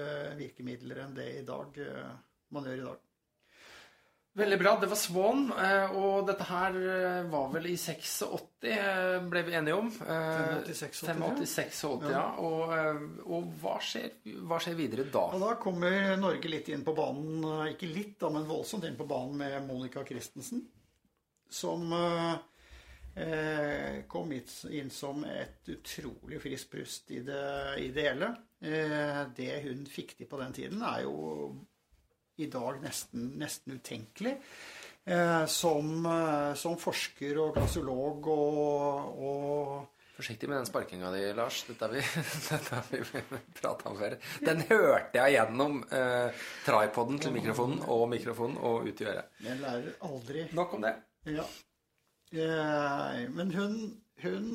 [0.41, 1.79] virkemidler enn det i dag,
[2.53, 3.01] man gjør i dag.
[4.35, 4.73] Veldig bra.
[4.81, 5.45] Det var Swan.
[5.63, 9.87] eh, Og dette her eh, var vel i 86, eh, ble vi enige om.
[9.87, 12.23] Eh, 85-86, 85-86, ja.
[12.43, 12.73] Og,
[13.31, 14.09] og hva, skjer,
[14.43, 15.21] hva skjer videre da?
[15.37, 19.07] Og da kommer Norge litt inn på banen, ikke litt da, men voldsomt inn på
[19.07, 20.65] banen med Monica Christensen.
[21.55, 22.33] Som eh,
[23.23, 27.45] eh, kom inn som et utrolig friskt pust i det,
[27.85, 28.33] i det hele.
[28.59, 31.15] Eh, det hun fikk til på den tiden, er jo
[32.41, 34.37] i dag nesten, nesten utenkelig.
[35.05, 41.57] Eh, som, eh, som forsker og glaciolog og, og Forsiktig med den sparkinga di, Lars.
[41.67, 41.99] Dette har vi,
[42.49, 44.15] dette har vi prata om før.
[44.47, 49.33] Den hørte jeg gjennom eh, tripoden til mikrofonen og mikrofonen og ut i øret.
[49.43, 50.93] Jeg lærer aldri Nok om det.
[51.35, 51.43] Ja.
[52.31, 53.75] Eh, men hun,
[54.23, 54.47] hun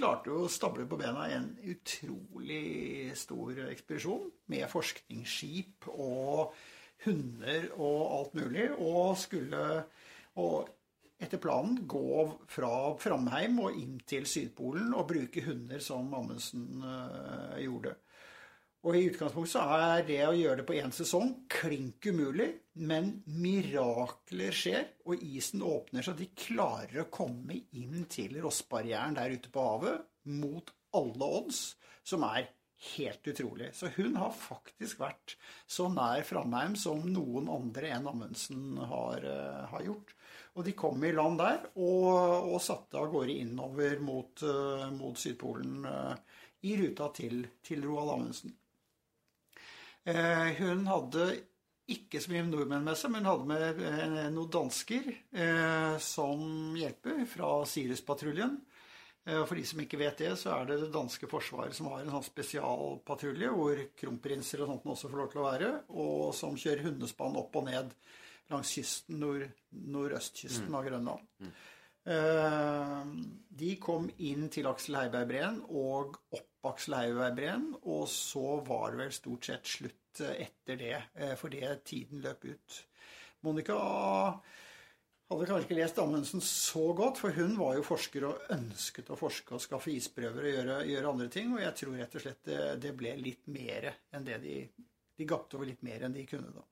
[0.00, 6.54] klarte jo å stable på bena en utrolig stor ekspedisjon med forskningsskip og
[7.04, 9.64] hunder og alt mulig, og skulle
[10.40, 10.70] og
[11.20, 17.58] etter planen gå fra Framheim og inn til Sydpolen og bruke hunder som Amundsen eh,
[17.66, 17.98] gjorde.
[18.80, 22.48] Og i utgangspunktet så er det å gjøre det på én sesong klink umulig,
[22.80, 29.36] men mirakler skjer, og isen åpner så de klarer å komme inn til Rossbarrieren der
[29.36, 31.60] ute på havet mot alle odds,
[32.08, 32.48] som er
[32.94, 33.68] helt utrolig.
[33.76, 35.36] Så hun har faktisk vært
[35.68, 40.14] så nær Framheim som noen andre enn Amundsen har, eh, har gjort.
[40.56, 45.20] Og de kom i land der og, og satte av gårde innover mot, eh, mot
[45.20, 48.56] Sydpolen eh, i ruta til, til Roald Amundsen.
[50.10, 51.30] Eh, hun hadde
[51.90, 56.74] ikke så mye nordmenn med seg, men hun hadde med eh, noen dansker eh, som
[56.78, 58.58] hjelper fra Sirius-patruljen.
[59.30, 62.08] For de som ikke vet det, så er det det danske forsvaret som har en
[62.10, 66.86] sånn spesialpatrulje hvor kronprinser og sånt også får lov til å være, og som kjører
[66.88, 67.92] hundespann opp og ned
[68.50, 69.44] langs kysten, nord,
[69.92, 71.28] nordøstkysten av Grønland.
[71.44, 71.52] Mm.
[73.60, 79.14] De kom inn til Aksel Heiberg-breen og opp Aksel Heiberg-breen, og så var det vel
[79.14, 82.80] stort sett slutt eh, etter det, eh, fordi tiden løp ut.
[83.46, 83.76] Monica
[85.30, 89.18] hadde kanskje ikke lest Amundsen så godt, for hun var jo forsker og ønsket å
[89.18, 92.40] forske og skaffe isprøver og gjøre, gjøre andre ting, og jeg tror rett og slett
[92.50, 94.62] det, det ble litt mer enn det de
[95.20, 96.62] De gapte over litt mer enn de kunne da.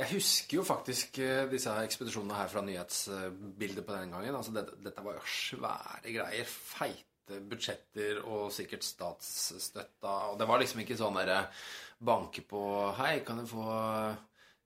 [0.00, 4.34] Jeg husker jo faktisk eh, disse ekspedisjonene her fra nyhetsbildet på den gangen.
[4.34, 6.50] Altså, dette, dette var jo svære greier.
[6.50, 10.12] Feite budsjetter og sikkert statsstøtta.
[10.32, 11.46] Og det var liksom ikke sånn derre
[12.02, 12.62] banke på
[12.98, 13.66] Hei, kan du få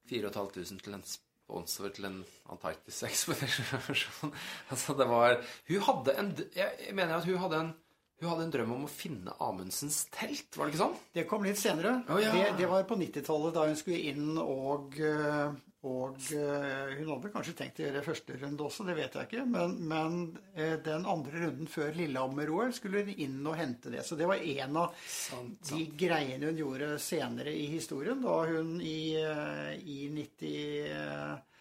[0.09, 2.21] 4500 til en sponsor til en
[2.53, 4.33] Antarktis-ekspedisjon?
[4.71, 7.75] altså, det var Hun hadde en Jeg mener at hun hadde en
[8.17, 10.95] hun hadde en drøm om å finne Amundsens telt, var det ikke sånn?
[11.13, 11.99] Det kom litt senere.
[12.09, 12.31] Oh, ja.
[12.33, 15.51] det, det var på 90-tallet, da hun skulle inn og eh,
[15.87, 19.45] og eh, hun hadde kanskje tenkt å gjøre første runde også, det vet jeg ikke.
[19.49, 20.19] Men, men
[20.55, 24.03] eh, den andre runden før Lillehammer-OL skulle hun inn og hente det.
[24.07, 25.73] Så det var en av sant, sant.
[25.73, 31.56] de greiene hun gjorde senere i historien, da hun i, eh, i 90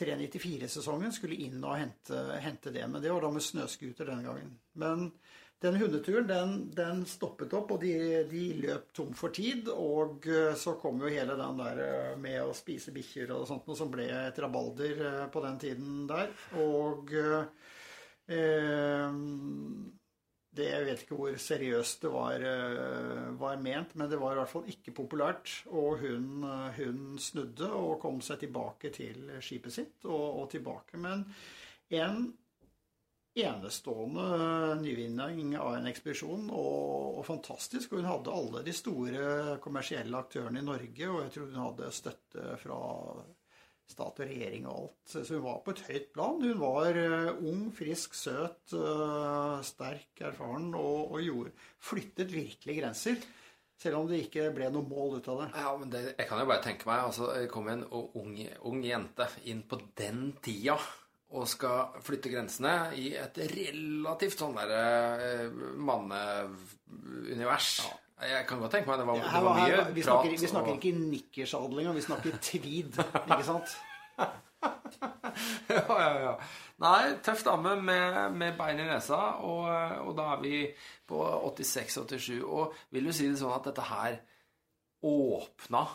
[0.00, 2.86] 394-sesongen skulle inn og hente, hente, det.
[2.88, 4.56] Men det var da med snøscooter denne gangen.
[4.80, 5.10] Men
[5.60, 7.92] den hundeturen den, den stoppet opp, og de,
[8.30, 9.68] de, løp tom for tid.
[9.68, 13.68] Og eh, så kom jo hele den der eh, med å spise bikkjer og sånt
[13.68, 16.32] noe som ble et rabalder eh, på den tiden der.
[16.64, 17.44] Og eh,
[20.56, 24.40] det, Jeg vet ikke hvor seriøst det var, eh, var, ment, men det var i
[24.40, 25.52] hvert fall ikke populært.
[25.70, 26.44] Og hun,
[26.76, 30.98] hun snudde og kom seg tilbake til skipet sitt, og, og tilbake.
[30.98, 31.26] Men
[31.90, 32.30] en
[33.38, 37.92] enestående nyvinning av en ekspedisjon, og, og, fantastisk.
[37.92, 41.92] Og hun hadde alle de store kommersielle aktørene i Norge, og jeg tror hun hadde
[41.94, 42.80] støtte fra
[43.92, 44.96] stat og regjering og alt.
[45.12, 46.40] Så hun var på et høyt plan.
[46.42, 51.54] Hun var uh, ung, frisk, søt, uh, sterk, erfaren og, og gjorde,
[51.90, 53.20] flyttet virkelig grenser.
[53.80, 55.50] Selv om det ikke ble noe mål ut av det.
[55.56, 58.34] Ja, men det, Jeg kan jo bare tenke meg altså, Det kom en ung,
[58.68, 60.76] ung jente inn på den tida
[61.30, 64.80] og skal flytte grensene i et relativt sånn derre
[65.22, 67.68] eh, manneunivers.
[67.84, 67.92] Ja.
[68.20, 70.08] Jeg kan godt tenke meg det var, det var mye vi prat.
[70.08, 70.80] Snakker, vi snakker og...
[70.80, 73.76] ikke nikkersadling, vi snakker tweed, ikke sant?
[75.70, 76.34] ja, ja, ja.
[76.80, 79.70] Nei, tøff dame med, med bein i nesa, og,
[80.04, 80.60] og da er vi
[81.08, 82.42] på 86-87.
[82.44, 84.20] Og vil du si det sånn at dette her
[85.08, 85.86] åpna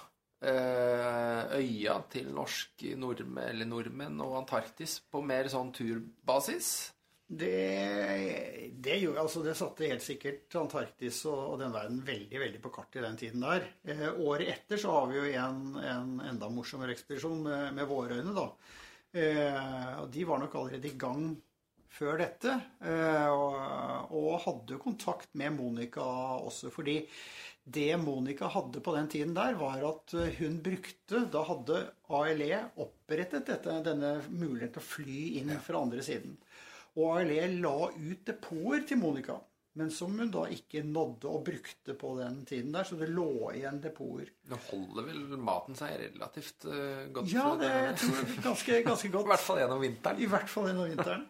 [0.45, 6.94] øya til norske nordmenn, eller nordmenn og Antarktis på mer sånn turbasis?
[7.27, 12.59] Det, det, gjorde, altså det satte helt sikkert Antarktis og, og, den verden veldig veldig
[12.61, 13.65] på kartet i den tiden der.
[13.89, 18.19] Eh, året etter så har vi jo en, en enda morsommere ekspedisjon med, med våre
[18.19, 18.45] øyne, da.
[19.17, 21.31] Eh, og de var nok allerede i gang
[21.95, 22.59] før dette.
[22.85, 23.57] Eh, og,
[24.13, 26.05] og hadde kontakt med Monica
[26.45, 26.99] også, fordi
[27.65, 31.79] det Monica hadde på den tiden der, var at hun brukte Da hadde
[32.13, 36.38] ALE opprettet dette, denne muligheten til å fly inn fra andre siden.
[36.95, 39.39] Og ALE la ut depoter til Monica
[39.75, 42.86] men som hun da ikke nådde og brukte på den tiden der.
[42.88, 44.29] Så det lå igjen depoter.
[44.47, 47.34] Nå holder vel maten seg relativt uh, godt?
[47.34, 49.27] Ja, det tror jeg ganske, ganske godt.
[49.27, 50.21] I hvert fall gjennom vinteren.
[50.23, 51.25] I hvert fall gjennom vinteren.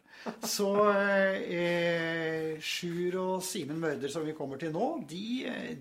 [0.45, 5.25] Så eh, Sjur og Simen Mørder, som vi kommer til nå, de,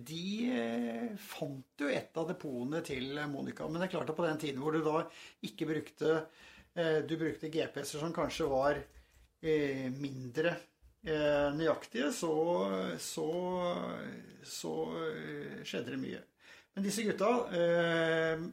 [0.08, 0.24] de
[0.56, 3.68] eh, fant jo et av depotene til Monica.
[3.68, 5.04] Men det er klart at på den tiden hvor du da
[5.44, 8.80] ikke brukte eh, Du brukte GPS-er som kanskje var
[10.00, 10.56] mindre
[11.04, 12.30] Eh, nøyaktige, så,
[12.96, 13.26] så,
[14.40, 14.70] så,
[15.04, 16.20] eh, skjedde det mye.
[16.72, 18.46] Men disse gutta, eh,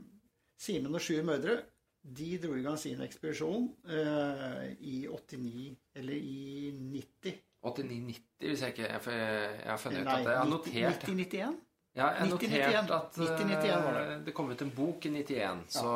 [0.61, 1.61] Simen og sju mødre,
[2.03, 7.39] de dro i gang sin ekspedisjon eh, i 89 Eller i 90.
[7.63, 11.57] 89-90, hvis jeg ikke jeg, jeg har funnet ut at jeg har notert 90-91?
[11.95, 14.21] Ja, jeg har notert at 90, det.
[14.25, 14.33] det.
[14.33, 15.65] kom ut en bok i 91.
[15.71, 15.89] Så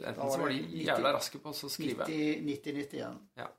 [0.00, 2.08] enten så var de jævla raske på å skrive.
[2.08, 3.20] 90-91.
[3.36, 3.50] Ja.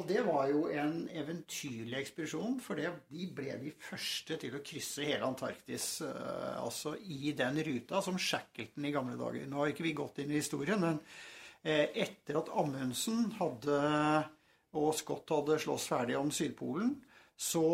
[0.00, 4.62] Og det var jo en eventyrlig ekspedisjon, for det, de ble de første til å
[4.64, 5.88] krysse hele Antarktis.
[6.00, 9.44] Uh, altså i den ruta som Shackleton i gamle dager.
[9.44, 13.82] Nå har ikke vi gått inn i historien, men uh, etter at Amundsen hadde,
[14.80, 16.96] og Scott hadde slåss ferdig om Sydpolen,
[17.36, 17.68] så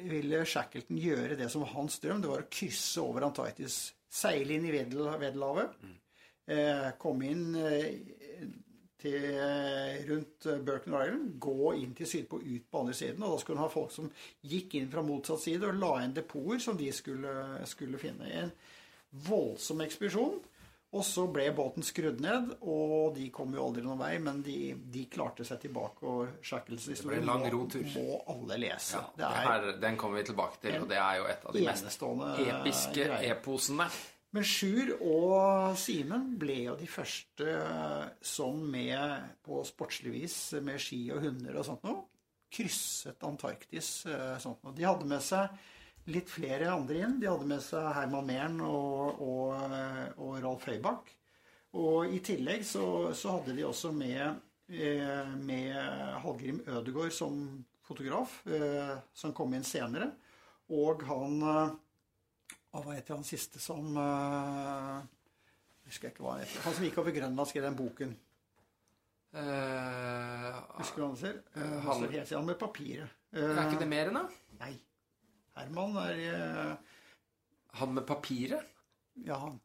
[0.00, 2.24] ville Shackleton gjøre det som var hans drøm.
[2.24, 3.82] Det var å krysse over Antarktis.
[4.08, 5.76] Seile inn i Weddellhavet.
[5.84, 5.96] Mm.
[6.50, 7.44] Uh, komme inn
[9.00, 13.24] til, eh, rundt eh, Birken Island, gå inn til Sydpå, ut på andre siden.
[13.24, 14.10] Og da skulle hun ha folk som
[14.46, 17.34] gikk inn fra motsatt side og la inn depoter som de skulle,
[17.70, 18.30] skulle finne.
[18.44, 18.54] En
[19.26, 20.40] voldsom ekspedisjon.
[20.90, 24.72] Og så ble båten skrudd ned, og de kom jo aldri noen vei, men de,
[24.74, 26.02] de klarte seg tilbake.
[26.02, 27.36] Og Shackles historie må,
[27.94, 28.98] må alle lese.
[28.98, 31.54] Ja, det er, her, den kommer vi tilbake til, og det er jo et av
[31.54, 33.36] de mest episke greier.
[33.36, 33.86] eposene.
[34.30, 37.54] Men Sjur og Simen ble jo de første
[38.22, 42.04] som med på sportslig vis med ski og hunder og sånt noe,
[42.50, 43.90] krysset Antarktis.
[44.06, 44.74] Eh, sånt noe.
[44.76, 45.50] De hadde med seg
[46.10, 47.18] litt flere andre inn.
[47.22, 49.74] De hadde med seg Herman Mern og, og,
[50.22, 51.10] og Ralf Høybakk.
[51.80, 54.40] Og i tillegg så, så hadde de også med,
[54.70, 55.74] eh, med
[56.22, 57.42] Hallgrim Ødegård som
[57.86, 60.12] fotograf, eh, som kom inn senere.
[60.70, 61.38] Og han
[62.70, 65.00] og hva heter han siste som uh,
[65.88, 66.62] Husker jeg ikke hva han heter.
[66.66, 68.12] Han som gikk over Grønland, skrev den boken.
[69.30, 71.40] Uh, husker du hva han sier?
[71.56, 73.16] Uh, han helt siden med papiret.
[73.34, 74.22] Uh, er ikke det mer enn da?
[74.60, 74.74] Nei.
[75.58, 76.76] Herman er
[77.80, 78.70] Han med papiret?
[79.26, 79.58] Ja, han.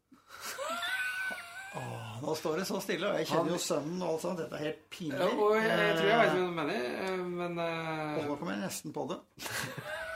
[1.75, 4.41] Åh, nå står det så stille, og jeg kjenner jo sønnen og alt sånt.
[4.41, 5.19] Dette er helt pinlig.
[5.19, 8.95] Ja, jeg, jeg tror jeg vet hva du mener, men Og nå kommer jeg nesten
[8.95, 9.19] på det.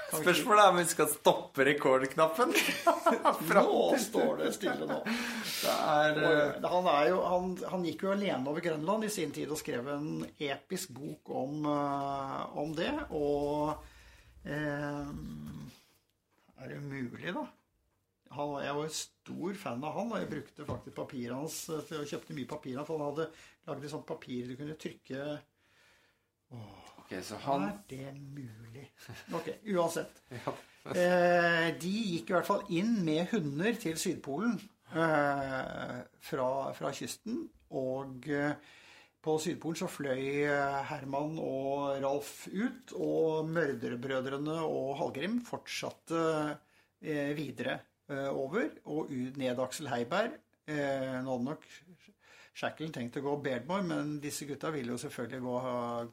[0.10, 2.54] Spørsmålet er om vi skal stoppe rekordknappen.
[3.54, 4.98] nå står det stille nå.
[5.06, 9.34] Det er, og, han, er jo, han, han, gikk jo alene over Grønland i sin
[9.36, 10.10] tid og skrev en
[10.50, 12.92] episk bok om, uh, om det.
[13.14, 13.76] Og
[14.50, 15.14] uh,
[16.60, 17.46] Er det mulig, da?
[18.34, 22.10] Han, jeg var stor fan av han, og jeg brukte faktisk papiret hans Jeg å
[22.12, 22.82] kjøpte mye papir.
[22.82, 23.32] For han hadde
[23.70, 25.32] laget sånt papir du kunne trykke
[26.50, 26.79] Åh.
[27.10, 27.64] Okay, så han...
[27.64, 28.84] Er det mulig?
[29.34, 30.20] Ok, uansett.
[30.38, 30.52] ja.
[30.94, 34.60] eh, de gikk i hvert fall inn med hunder til Sydpolen
[34.94, 37.48] eh, fra, fra, kysten.
[37.74, 38.54] Og eh,
[39.26, 42.94] på Sydpolen så fløy eh, Herman og Ralf ut.
[42.94, 46.22] Og mørderbrødrene og Hallgrim fortsatte
[47.02, 49.10] eh, videre eh, over og
[49.42, 50.38] ned Aksel Heiberg.
[50.70, 50.78] nå
[51.26, 51.66] hadde nok
[52.60, 55.60] Shacklen tenkt å gå Beardmore, men disse gutta ville jo selvfølgelig gå,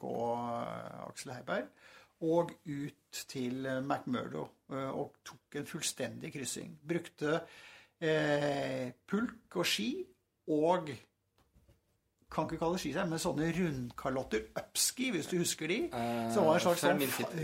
[0.02, 0.16] gå
[1.08, 1.72] Aksel Heiberg.
[2.26, 6.70] Og ut til McMurdo eh, og tok en fullstendig kryssing.
[6.86, 7.40] Brukte
[8.00, 9.90] eh, pulk og ski
[10.54, 10.94] og
[12.32, 15.78] kan ikke kalle ski seg, men sånne rundkalotter, upski, hvis du husker de.
[16.34, 17.02] Som var en slags sånn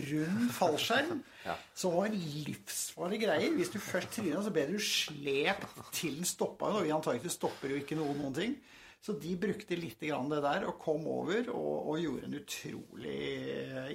[0.08, 1.20] rund fallskjerm.
[1.48, 1.54] ja.
[1.78, 3.54] Som var livsfarlige greier.
[3.56, 6.72] Hvis du først tryna, så ble du slept til den stoppa.
[6.80, 8.56] Og i Antarktis stopper jo ikke noen, noen ting.
[9.02, 13.22] Så de brukte litt grann det der og kom over og, og, gjorde en utrolig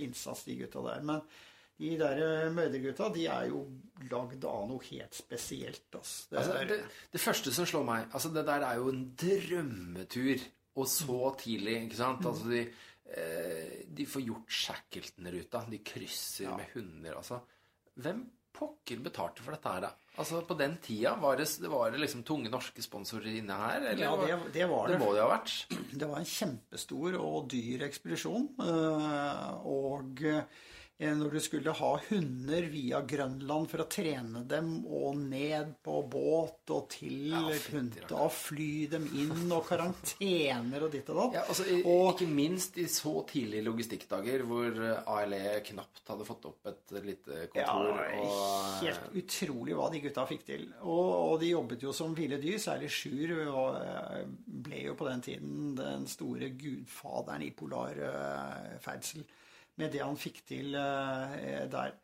[0.03, 1.05] innsats, de gutta der.
[1.07, 1.21] Men
[1.77, 3.61] de der eh, mødregutta, de er jo
[4.09, 5.85] lagd av noe helt spesielt.
[5.93, 6.27] Altså.
[6.31, 6.79] Det, altså, det,
[7.13, 10.45] det, første som slår meg altså Det der er jo en drømmetur.
[10.77, 12.21] Og så tidlig, ikke sant?
[12.21, 12.27] Mm.
[12.29, 12.59] Altså de,
[13.17, 15.63] eh, de får gjort Shackleton-ruta.
[15.71, 16.57] De krysser ja.
[16.59, 17.39] med hunder, altså.
[17.97, 18.25] Hvem
[18.57, 19.93] pokker betalte for dette her, da?
[20.17, 23.83] Altså, På den tida, var det, var det liksom tunge norske sponsorer inne her?
[23.91, 24.01] Eller?
[24.03, 24.95] Ja, det, det var det.
[24.97, 25.53] Det må det ha vært.
[26.01, 28.47] Det var en kjempestor og dyr ekspedisjon.
[28.65, 30.41] eh, Og eh,
[30.97, 36.71] når du skulle ha hunder via Grønland for å trene dem og ned på båt
[36.73, 37.43] og til Ja,
[38.17, 42.77] og fly dem inn og karantener og ditt og datt Ja, altså, Og- Ikke minst
[42.81, 48.01] i så tidlige logistikkdager hvor eh, ALE knapt hadde fått opp et lite kontor.
[48.01, 50.67] Ja, og, helt utrolig hva de gutta fikk til.
[50.81, 55.21] Og, og de jobbet jo som ville dyr, særlig Sjur eh, ble jo på den
[55.21, 59.27] tiden den store gudfaderen i polarferdsel
[59.77, 61.95] med det han fikk til eh, der.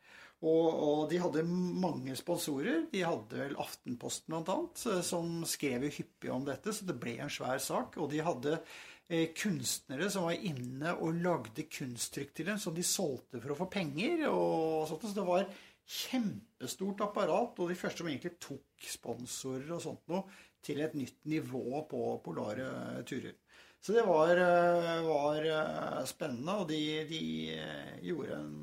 [0.44, 2.84] Og, og de hadde mange sponsorer.
[2.92, 7.32] De hadde vel Aftenposten annet, eh, som skrev hyppig om dette, så det ble en
[7.32, 7.96] svær sak.
[8.02, 12.84] Og de hadde eh, kunstnere som var inne og lagde kunsttrykk til dem, som de
[12.88, 14.28] solgte for å få penger.
[14.32, 15.48] og sånt, Så det var
[15.84, 20.28] kjempestort apparat, og de første som egentlig tok sponsorer og sånt noe
[20.64, 23.36] til et nytt nivå på polare turer.
[23.84, 26.80] Så det var, eh, var eh, spennende, og de,
[27.10, 28.54] de eh, gjorde en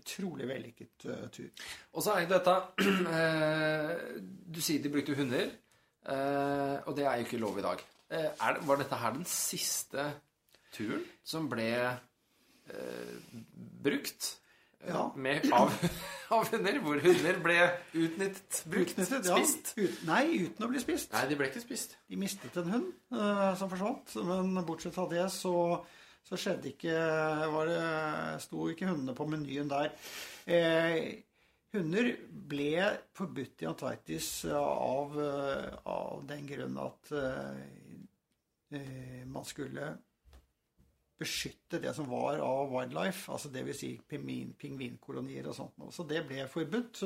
[0.00, 1.66] utrolig vellykket tur.
[1.92, 2.54] Og så er jo dette
[4.56, 5.52] Du sier de brukte hunder,
[6.88, 7.84] og det er jo ikke lov i dag.
[8.10, 10.08] Er, var dette her den siste
[10.74, 11.68] turen som ble
[13.84, 14.32] brukt?
[14.82, 15.06] Eh, Ja.
[15.16, 15.72] Med, av,
[16.36, 16.78] av hunder?
[16.84, 17.56] Hvor hunder ble
[17.94, 19.38] utnyttet, brukt, Utnyttet, ja.
[19.38, 19.72] spist?
[19.78, 21.12] Ut, nei, uten å bli spist.
[21.14, 21.96] Nei, de ble ikke spist.
[22.10, 25.56] De mistet en hund uh, som forsvant, men bortsett fra det så,
[26.26, 26.96] så skjedde ikke
[27.54, 27.82] var det,
[28.46, 29.92] Sto ikke hundene på menyen der.
[30.50, 31.22] Eh,
[31.72, 32.72] hunder ble
[33.16, 37.62] forbudt i Antarktis av, eh, av den grunn at eh,
[38.76, 39.94] eh, man skulle
[41.22, 43.80] beskytte det som var av wildlife, altså dvs.
[43.80, 45.88] Si pingvin, pingvinkolonier og sånt.
[45.94, 47.02] Så det ble forbudt.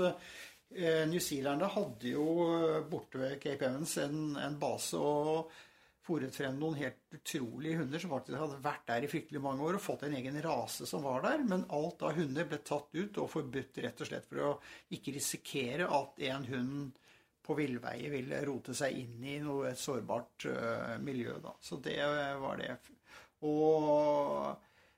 [0.75, 5.53] Eh, New Zealand hadde jo eh, borte ved Cape Evans en, en base og
[6.07, 9.79] fòret frem noen helt utrolige hunder som faktisk hadde vært der i fryktelig mange år
[9.79, 11.43] og fått en egen rase som var der.
[11.47, 14.53] Men alt av hunder ble tatt ut og forbudt rett og slett for å
[14.95, 17.03] ikke risikere at en hund
[17.47, 21.37] på villveie ville rote seg inn i noe et sårbart uh, miljø.
[21.43, 21.53] Da.
[21.63, 22.01] Så det
[22.43, 22.73] var det.
[23.45, 24.57] Og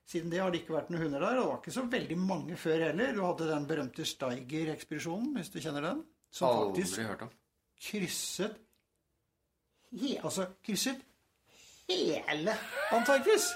[0.09, 1.39] siden det har det ikke vært noen hunder der.
[1.39, 3.11] Og det var ikke så veldig mange før heller.
[3.15, 6.01] Du hadde den berømte Steiger-ekspedisjonen, hvis du kjenner den.
[6.31, 7.29] Som Aldri faktisk hørt om.
[7.81, 8.57] krysset
[9.91, 10.99] he, Altså krysset
[11.89, 12.53] hele
[12.93, 13.49] Antarktis.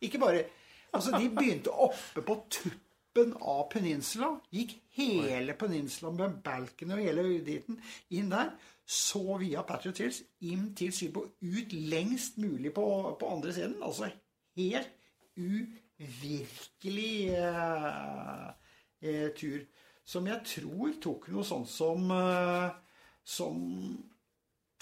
[0.00, 0.44] Ikke bare
[0.92, 4.34] Altså, de begynte oppe på tuppen av peninsula.
[4.52, 7.78] Gikk hele peninsulaen med Balkan og hele driten
[8.12, 8.50] inn der.
[8.84, 12.84] Så via Patriot Hills inn til Sydpå, ut lengst mulig på,
[13.20, 13.78] på andre siden.
[13.80, 14.10] Altså
[14.56, 14.92] helt
[15.36, 18.48] uvirkelig eh,
[19.00, 19.66] eh, tur.
[20.04, 22.70] Som jeg tror tok noe sånt som eh,
[23.22, 23.58] som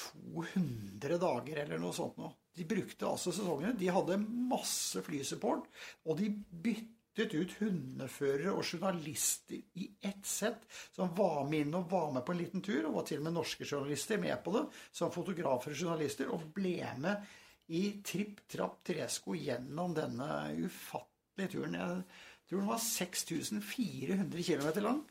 [0.00, 2.32] 200 dager eller noe sånt noe.
[2.56, 3.76] De brukte altså sesongene.
[3.78, 5.68] De hadde masse flysupport,
[6.08, 10.64] og de byttet ut hundeførere og journalister i ett sett,
[10.96, 13.28] som var med inn og var med på en liten tur, og var til og
[13.28, 17.30] med norske journalister med på det, som fotografer og journalister, og ble med
[17.70, 21.76] i tripp, trapp, tresko gjennom denne ufattelige turen.
[21.78, 25.04] Jeg tror den var 6400 km lang.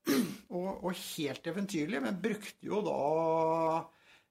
[0.56, 2.94] Og, og helt eventyrlig, men brukte jo da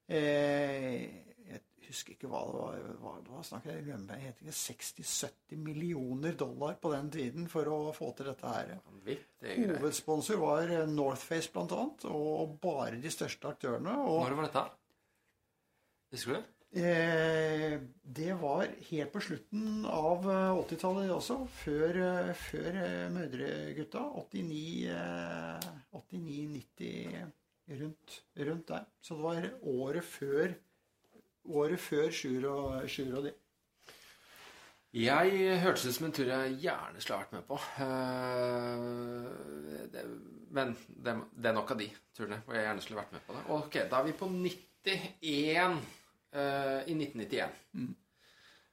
[0.09, 1.03] eh,
[1.45, 2.79] Jeg husker ikke hva det var.
[3.03, 7.69] Hva, det var snakket, jeg glemmer jeg heter 60-70 millioner dollar på den tiden for
[7.69, 8.75] å få til dette her.
[9.45, 13.93] Hovedsponsor var Northface blant annet, og bare de største aktørene.
[14.09, 14.65] Og Når var dette?
[16.17, 16.58] Husker du?
[16.75, 24.05] Eh, det var helt på slutten av eh, 80-tallet også, før, eh, før eh, Mødregutta.
[24.23, 27.29] 89, eh, 89-90
[27.81, 28.89] rundt, rundt der.
[29.01, 30.57] Så det var året før
[31.49, 33.33] året før Sjur og, Sjur og de.
[34.99, 37.55] Jeg hørtes ut som en tur jeg gjerne skulle vært med på.
[37.83, 38.85] Eh,
[40.57, 43.43] men det er nok av de turene hvor jeg gjerne skulle vært med på det.
[43.53, 45.77] Ok, da er vi på 91
[46.33, 47.97] eh, i 1991.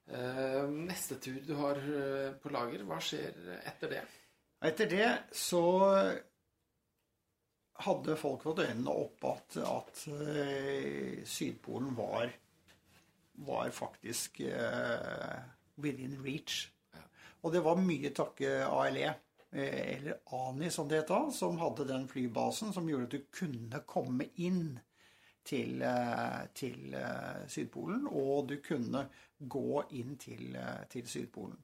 [0.06, 4.04] Eh, neste tur du har eh, på lager, hva skjer etter det?
[4.66, 5.66] Etter det så
[7.84, 12.30] hadde folk fått øynene opp at, at uh, Sydpolen var,
[13.44, 15.42] var faktisk uh,
[15.76, 16.70] within reach.
[17.44, 19.12] Og det var mye takke ALE,
[19.56, 23.82] eller ANI som det het da, som hadde den flybasen som gjorde at du kunne
[23.88, 24.78] komme inn
[25.46, 29.06] til, eh, til eh, Sydpolen, og du kunne
[29.38, 31.58] gå inn til, eh, til Sydpolen.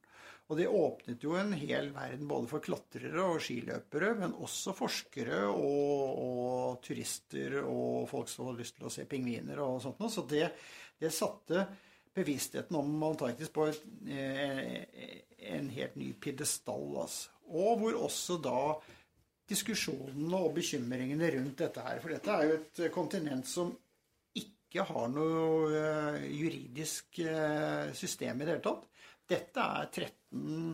[0.51, 5.45] Og det åpnet jo en hel verden både for klatrere og skiløpere, men også forskere
[5.47, 10.11] og, og turister og folk som hadde lyst til å se pingviner og sånt noe.
[10.11, 10.49] Så det,
[10.99, 11.63] det satte
[12.13, 13.87] bevisstheten om Antarktis på et,
[15.47, 16.91] en helt ny pidestall.
[17.05, 17.31] Altså.
[17.47, 18.59] Og hvor også da
[19.53, 22.01] diskusjonene og bekymringene rundt dette her.
[22.03, 23.71] For dette er jo et kontinent som
[24.73, 28.87] ikke har noe eh, juridisk eh, system i det hele tatt.
[29.29, 30.73] Dette er 13,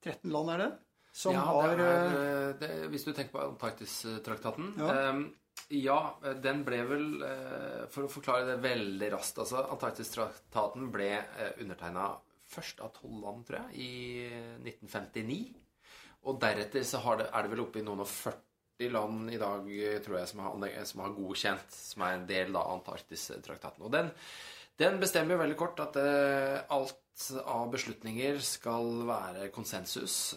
[0.00, 0.70] 13 land, er det?
[1.14, 4.94] Som ja, har det er, eh, det, Hvis du tenker på Antarktistraktaten ja.
[5.12, 5.28] Um,
[5.70, 5.98] ja,
[6.42, 7.04] den ble vel
[7.94, 11.12] For å forklare det veldig raskt altså Antarktistraktaten ble
[11.62, 12.08] undertegna
[12.50, 14.26] først av tolv land, tror jeg, i
[14.66, 15.63] 1959.
[16.24, 19.70] Og deretter så det, er det vel oppe i noen og 40 land i dag,
[20.04, 23.84] tror jeg, som har, som har godkjent, som er en del av Antarktistraktaten.
[23.86, 24.10] Og den,
[24.80, 27.00] den bestemmer veldig kort at uh, alt
[27.46, 30.34] av beslutninger skal være konsensus.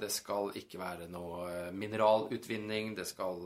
[0.00, 2.96] Det skal ikke være noe eh, mineralutvinning.
[2.98, 3.44] Det skal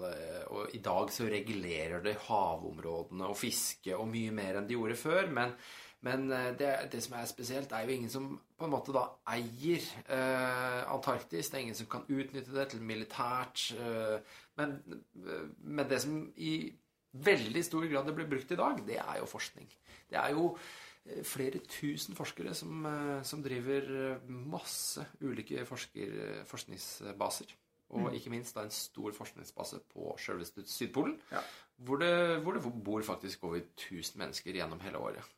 [0.48, 4.96] Og i dag så regulerer det havområdene og fiske og mye mer enn de gjorde
[5.02, 5.28] før.
[5.36, 5.52] men
[6.06, 9.04] men eh, det, det, som er spesielt, er jo ingen som på en måte da
[9.34, 11.50] eier eh, Antarktis.
[11.50, 13.68] Det er ingen som kan utnytte det til militært.
[13.76, 14.78] Eh, men,
[15.20, 16.54] eh, men, det som i
[17.26, 19.68] veldig stor grad det blir brukt i dag, det er jo forskning.
[20.08, 20.48] Det er jo
[21.04, 22.88] eh, flere tusen forskere som,
[23.28, 27.56] som driver masse ulike forsker, forskningsbaser.
[27.94, 28.14] Og mm.
[28.18, 31.44] ikke minst da en stor forskningsbase på selveste Sydpolen, ja.
[31.76, 35.35] hvor, det, hvor det bor faktisk over 1000 mennesker gjennom hele året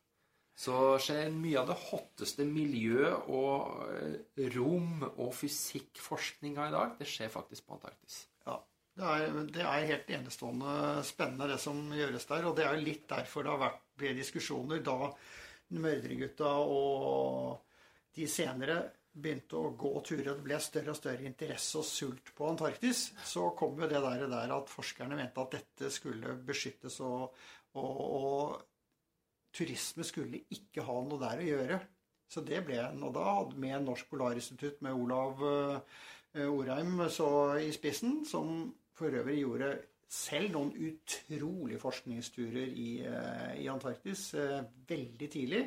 [0.59, 7.07] så skjer mye av det hotteste miljø- og eh, rom- og fysikkforskninga i dag, det
[7.07, 8.25] skjer faktisk på Antarktis.
[8.43, 8.57] Ja,
[8.99, 10.73] det er, det er, helt enestående
[11.07, 12.49] spennende, det som gjøres der.
[12.49, 15.13] Og det er litt derfor det har vært ble diskusjoner da
[15.79, 17.59] Mørdregutta og
[18.17, 18.79] de senere
[19.19, 23.09] begynte å gå turer, og det ble større og større interesse og sult på Antarktis,
[23.25, 27.31] så kom jo det der, der at forskerne mente at dette skulle beskyttes og,
[27.79, 28.68] og, og
[29.59, 31.79] turisme skulle ikke ha noe der å gjøre.
[32.29, 33.03] Så det ble en.
[33.07, 33.29] Og da
[33.59, 36.01] med Norsk Polarinstitutt med Olav uh,
[36.45, 39.71] Orheim i spissen, som for øvrig gjorde
[40.09, 45.63] selv noen utrolige forskningsturer i, uh, i Antarktis uh, veldig tidlig.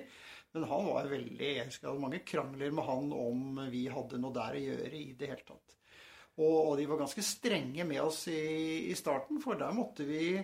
[0.52, 4.20] Men han var veldig Jeg husker jeg hadde mange krangler med han om vi hadde
[4.20, 5.78] noe der å gjøre i det hele tatt.
[6.40, 10.38] Og, og de var ganske strenge med oss i, i starten, for der måtte vi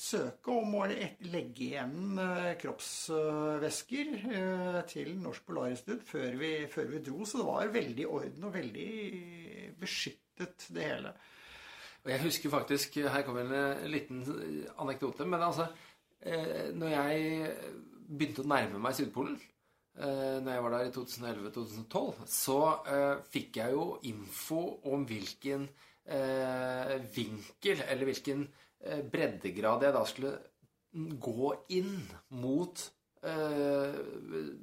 [0.00, 6.38] søke om å legge igjen eh, kroppsvæsker eh, til Norsk Polarinstitutt før
[6.72, 7.26] før vi dro.
[7.28, 8.88] Så det var veldig orden og veldig
[9.80, 11.12] beskyttet, det hele.
[12.00, 14.22] Og jeg husker faktisk Her kommer en liten
[14.80, 15.26] anekdote.
[15.28, 15.68] Men altså
[16.24, 17.52] eh, Når jeg
[18.08, 19.40] begynte å nærme meg Sydpolen
[20.00, 22.54] når jeg var der i 2011-2012, så
[23.28, 25.66] fikk jeg jo info om hvilken
[27.12, 28.69] vinkel, eller hvilken Eh,
[29.12, 30.32] breddegrad jeg da skulle
[31.22, 31.98] gå inn
[32.40, 32.82] mot
[33.26, 33.98] eh,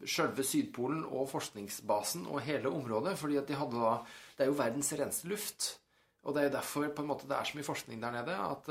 [0.08, 3.18] sjølve Sydpolen og forskningsbasen og hele området.
[3.18, 3.98] fordi at de hadde da
[4.38, 5.80] Det er jo verdens reneste luft.
[6.28, 8.34] Og det er jo derfor på en måte det er så mye forskning der nede.
[8.36, 8.68] At,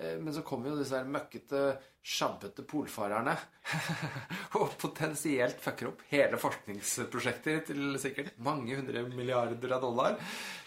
[0.00, 1.64] eh, men så kommer jo disse her møkkete,
[2.04, 3.32] sjabbete polfarerne
[4.60, 10.18] og potensielt fucker opp hele forskningsprosjekter til sikkert mange hundre milliarder av dollar.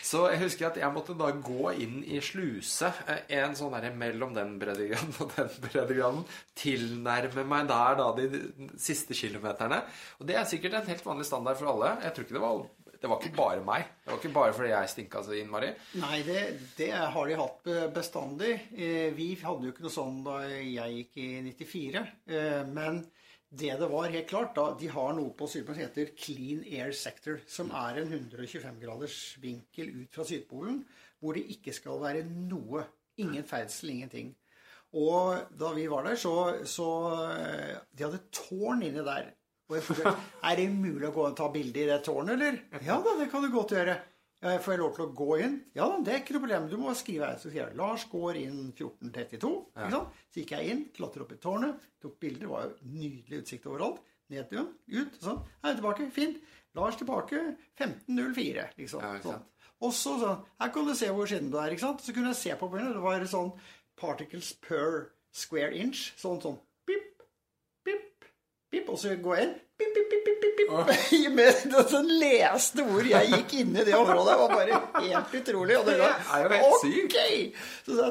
[0.01, 3.89] Så jeg husker at jeg måtte da gå inn i sluse eh, en sånn der
[3.97, 6.25] mellom den breddegraden og den breddegraden.
[6.57, 8.45] Tilnærme meg der da de
[8.81, 9.81] siste kilometerne.
[10.21, 11.95] Og det er sikkert en helt vanlig standard for alle.
[12.05, 12.67] Jeg tror ikke det var
[13.01, 13.91] det var ikke bare meg.
[14.03, 15.69] Det var ikke bare fordi jeg stinka så innmari.
[16.01, 16.41] Nei, det,
[16.77, 18.53] det, har de hatt bestandig.
[18.73, 22.03] Eh, vi hadde jo ikke noe sånn da jeg gikk i 94.
[22.33, 23.03] Eh, men
[23.49, 26.91] det det var helt klart da, De har noe på Sydpolen som heter Clean Air
[26.91, 27.39] Sector.
[27.47, 30.81] Som er en 125 graders vinkel ut fra Sydpolen.
[31.19, 32.83] Hvor det ikke skal være noe.
[33.23, 34.35] Ingen ferdsel, ingenting.
[34.97, 36.33] Og da vi var der, så,
[36.67, 36.89] så
[37.31, 39.31] eh, De hadde tårn inni der.
[39.75, 42.61] Er det mulig å gå og ta bilde i det tårnet, eller?
[42.85, 43.97] Ja da, det kan du godt gjøre.
[44.37, 45.55] Får jeg lov til å gå inn?
[45.75, 46.67] Ja da, det er ikke noe problem.
[46.69, 47.39] Du må skrive her.
[47.41, 49.49] Så sier jeg Lars går inn 1432.
[49.81, 50.03] Ja.
[50.29, 52.43] Så gikk jeg inn, klatret opp i tårnet, tok bilder.
[52.45, 54.03] Det var jo nydelig utsikt overalt.
[54.29, 55.19] Ned til ut.
[55.23, 55.41] Sånn.
[55.63, 56.09] Her er tilbake.
[56.13, 56.39] Fint.
[56.77, 57.39] Lars tilbake
[57.79, 58.67] 1504.
[58.77, 59.01] Liksom.
[59.03, 59.45] Ja, sånn.
[59.87, 61.73] Og så sånn Her kan du se hvor skitten du er.
[61.73, 62.03] ikke sant?
[62.05, 62.93] Så kunne jeg se på bildet.
[62.97, 63.51] Det var sånn
[63.97, 66.11] particles per square inch.
[66.19, 66.59] Sånn sånn
[68.97, 71.33] og så går jeg inn pip, pip, pip, pip, pip, pip.
[71.37, 74.33] Med sånn leste ord jeg gikk inn i det området.
[74.33, 75.77] Det var bare helt utrolig.
[75.77, 75.97] Og det,
[76.57, 77.59] helt sykt.
[77.85, 78.07] Så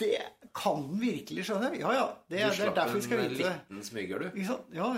[0.00, 0.14] det
[0.56, 1.68] kan den virkelig skjønne?
[1.78, 2.06] Ja, ja.
[2.26, 3.52] Det, Du det er derfor vi skal en vite det.
[3.68, 4.26] liten smyger, du.
[4.32, 4.72] Ikke sant?
[4.74, 4.88] Ja?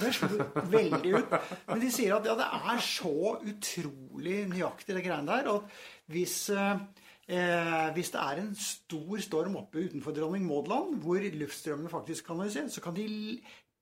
[0.00, 1.36] Det slo veldig ut.
[1.68, 5.52] Men de sier at ja, det er så utrolig nøyaktig, det greiene der.
[5.54, 11.22] At hvis, eh, hvis det er en stor storm oppe utenfor Dronning Maud land, hvor
[11.38, 13.06] luftstrømmene faktisk kanaliseres, så kan de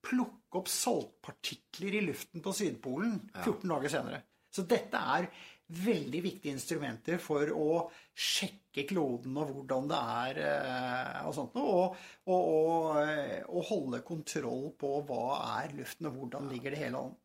[0.04, 4.22] plukke opp saltpartikler i luften på Sydpolen 14 dager senere.
[4.50, 5.28] Så dette er
[5.70, 7.66] veldig viktige instrumenter for å
[8.10, 11.70] sjekke kloden og hvordan det er eh, og sånt noe.
[11.70, 11.98] Og,
[12.34, 15.24] og, og, og holde kontroll på hva
[15.60, 17.18] er luften, og hvordan ligger det hele an.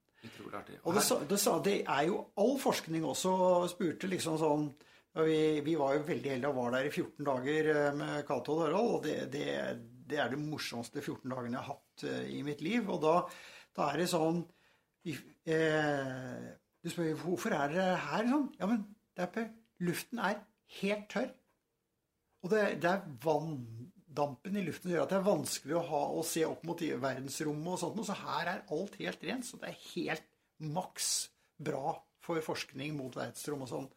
[0.84, 3.34] Og det, det, det er jo all forskning også
[3.70, 4.70] spurte liksom sånn
[5.24, 8.58] vi, vi var jo veldig heldige og var der i 14 dager eh, med Cato
[8.58, 8.96] og Harald.
[8.98, 9.46] Og det, det,
[10.10, 12.90] det er de morsomste 14 dagene jeg har hatt eh, i mitt liv.
[12.92, 13.16] Og da,
[13.78, 14.44] da er det sånn
[15.06, 16.46] eh,
[16.84, 18.48] Du spør hvorfor er dere her sånn?
[18.60, 18.86] Ja, men
[19.16, 19.46] det er på,
[19.88, 20.42] luften er
[20.82, 21.30] helt tørr.
[22.46, 26.02] Og det, det er vanndampen i luften som gjør at det er vanskelig å, ha,
[26.14, 28.02] å se opp mot verdensrommet og sånt.
[28.04, 29.48] Og Så her er alt helt rent.
[29.48, 30.28] Så det er helt
[30.76, 31.14] maks
[31.66, 33.90] bra for forskning mot verdensrom og sånn.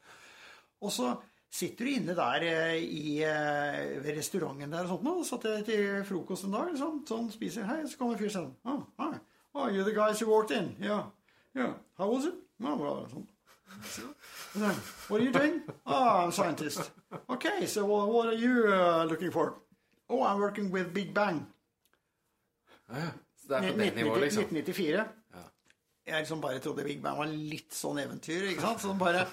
[0.84, 1.12] Og så
[1.50, 5.04] sitter du inne der eh, i, eh, ved restauranten der og sånt.
[5.04, 8.34] nå, Satt jeg til frokost en dag, sånn, sånn spiser Hei, så kommer en fyr
[8.34, 9.18] sånn oh, hi.
[9.54, 10.74] oh, you're the guys who walked in.
[10.80, 11.08] Yeah.
[11.54, 11.74] Yeah.
[11.98, 12.34] How was it?
[12.60, 12.94] Ja, bra.
[13.12, 13.26] Sånn.
[14.54, 14.74] Then,
[15.08, 15.62] What are you doing?
[15.86, 16.90] Oh, I'm a scientist.
[17.30, 19.54] Okay, so what, what are you uh, looking for?
[20.08, 21.46] Oh, I'm working with Big Bang.
[22.88, 23.10] Ja, ja.
[23.36, 24.42] Så det er på det nivået, liksom.
[24.42, 25.04] 1994.
[26.08, 28.46] Jeg liksom bare trodde Big Bang var litt sånn eventyr.
[28.48, 28.80] ikke sant?
[28.80, 29.26] Sånn bare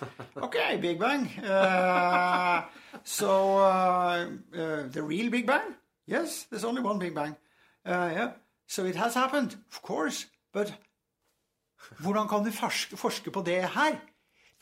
[0.44, 1.24] OK, Big Bang.
[1.40, 2.66] Uh,
[3.04, 3.30] so
[3.64, 5.72] uh, uh, the real Big Bang?
[6.06, 7.38] Yes, there's only one Big Bang.
[7.86, 8.34] Yeah.
[8.68, 10.26] So it has happened, of course.
[10.52, 10.74] But
[12.02, 14.02] hvordan kan du forske, forske på det her?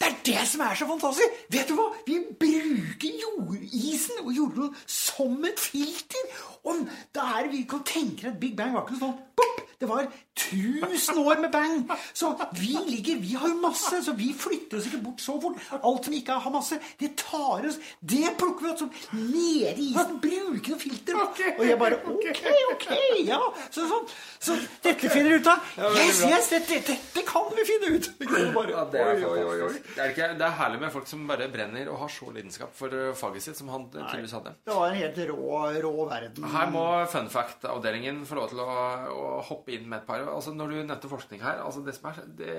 [0.02, 1.44] Det er det som er så fantastisk!
[1.54, 1.90] Vet du hva?
[2.08, 6.34] Vi bruker jordisen og jordkloden som et filter!
[6.64, 9.64] Og da er det vi kan tenke at Big Bang var ikke noe sånn bopp!
[9.84, 10.06] Det var
[10.40, 11.90] tusen år med bang!
[12.14, 15.58] Så vi ligger Vi har jo masse, så vi flytter oss ikke bort så fort.
[15.76, 19.90] Alt som ikke har masse, det tar oss Det plukker vi opp som nede i
[19.90, 20.22] isen.
[20.24, 21.20] Bruker noe filter.
[21.58, 22.40] Og jeg bare OK,
[22.72, 22.88] OK,
[23.28, 23.42] ja.
[23.68, 24.08] Så, sånn.
[24.40, 25.68] så dette finner du ut av.
[26.00, 28.10] Yes, yes, dette, dette kan vi finne ut!
[28.56, 29.83] Bare, det oi, oi, oi.
[29.84, 32.72] Det er, ikke, det er herlig med folk som bare brenner og har så lidenskap
[32.78, 34.56] for uh, faget sitt, som han uh, tydeligvis hadde.
[34.66, 36.48] Det var en helt rå, rå verden.
[36.54, 38.70] Her må fun fact-avdelingen få lov til å,
[39.12, 40.24] å hoppe inn med et par.
[40.34, 42.58] Altså Når du nevnte forskning her altså det, som er, det,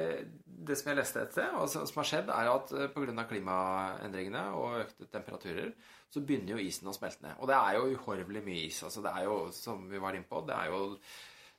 [0.69, 3.29] det som jeg leste et sted, altså, som har skjedd, er at uh, pga.
[3.33, 5.75] klimaendringene og økte temperaturer,
[6.15, 7.39] så begynner jo isen å smelte ned.
[7.41, 8.83] Og det er jo uhorvelig mye is.
[8.87, 10.83] altså Det er jo, som vi var inne på, det er jo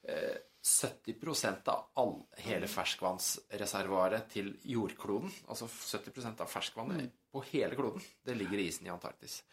[0.08, 0.36] eh,
[0.66, 8.38] 70% av all, hele ferskvannsreservoaret til jordkloden, altså 70% av ferskvannet på hele kloden, det
[8.40, 9.44] ligger i isen i Antarktis.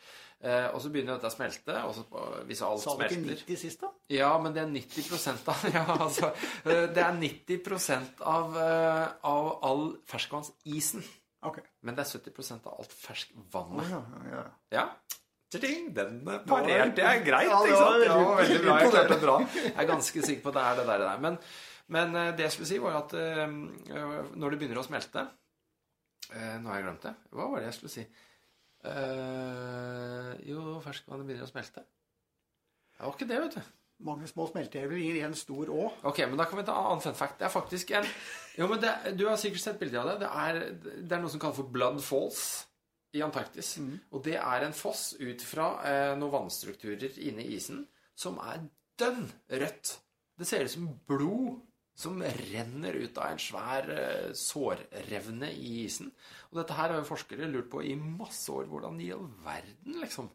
[0.41, 1.77] Eh, og så begynner dette å smelte.
[1.87, 2.05] Og så,
[2.49, 3.93] hvis alt Sa du ikke 90 sist, da?
[4.11, 6.33] Ja, men det er 90 av ja, altså,
[6.65, 11.05] eh, Det er 90 av, eh, av all ferskvannsisen.
[11.43, 11.67] Okay.
[11.83, 13.93] Men det er 70% av alt ferskvannet.
[13.93, 14.03] Ja,
[14.33, 14.45] ja.
[14.75, 14.87] Ja.
[15.53, 18.05] Tjing, den parerte jeg greit, Ja, det ikke var sant?
[18.07, 18.78] Ja, veldig- veldig bra.
[18.80, 20.98] Jeg klarte det bra Jeg er ganske sikker på at det er det der.
[21.03, 21.18] Det der.
[21.26, 21.38] Men,
[21.96, 23.46] men eh, det jeg skulle si, var at eh,
[24.40, 25.26] når det begynner å smelte
[26.32, 27.14] eh, Nå har jeg glemt det.
[27.36, 28.07] Hva var det jeg skulle si?
[28.82, 31.84] Eh, jo, ferskvannet begynner å smelte.
[32.96, 33.70] Det var ikke det, vet du.
[34.03, 35.84] Mange små smelteelver gir en stor å.
[36.11, 37.36] Ok, men da kan vi ta en annen fun fact.
[37.38, 38.09] Det er faktisk en
[38.59, 40.16] Jo, men det, Du har sikkert sett bilder av det.
[40.24, 40.59] Det er,
[41.07, 42.40] det er noe som kalles for Blood Falls
[43.13, 43.75] i Antarktis.
[44.13, 47.85] Og det er en foss ut fra eh, noen vannstrukturer inne i isen
[48.19, 48.65] som er
[49.01, 49.97] dønn rødt.
[50.39, 51.61] Det ser ut som blod
[51.95, 56.09] som renner ut av en svær eh, sårrevne i isen.
[56.51, 58.67] Og dette her har jo forskere lurt på i masse år.
[58.71, 60.31] Hvordan i all verden, liksom?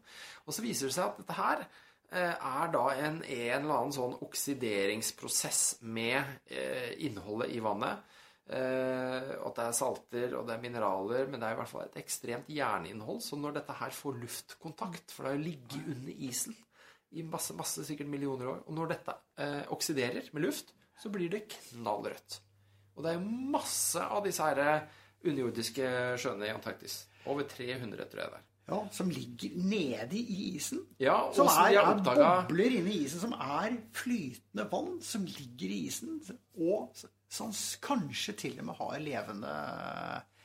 [0.46, 3.96] Og så viser det seg at dette her eh, er da en, en eller annen
[3.96, 8.06] sånn oksideringsprosess med eh, innholdet i vannet.
[8.48, 11.84] Eh, at det er salter og det er mineraler, men det er i hvert fall
[11.84, 13.20] et ekstremt jerninnhold.
[13.24, 16.56] Så når dette her får luftkontakt, for det har jo ligget under isen
[17.12, 21.30] i masse, masse sikkert millioner år, og når dette eh, oksiderer med luft, så blir
[21.32, 22.40] det knallrødt.
[22.96, 27.02] Og det er jo masse av disse her eh, underjordiske sjøene i Antarktis.
[27.28, 28.46] Over 300, tror jeg det er.
[28.68, 30.82] Ja, som ligger nede i isen.
[31.00, 34.98] Ja, og Som som er, er oppdaga bobler inne i isen, som er flytende vann
[35.04, 36.18] som ligger i isen.
[36.60, 36.92] Og
[37.28, 37.52] som
[37.84, 39.54] kanskje til og med har levende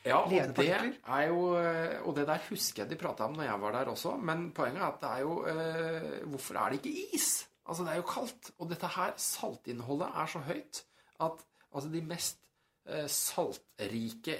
[0.04, 0.28] Ja, og
[0.58, 3.72] det er jo eh, Og det der husker jeg de prata om når jeg var
[3.72, 7.46] der også, men poenget er at det er jo eh, Hvorfor er det ikke is?
[7.64, 8.50] Altså, det er jo kaldt.
[8.58, 10.82] Og dette her saltinnholdet er så høyt
[11.24, 12.42] at altså, de mest
[12.84, 14.36] eh, saltrike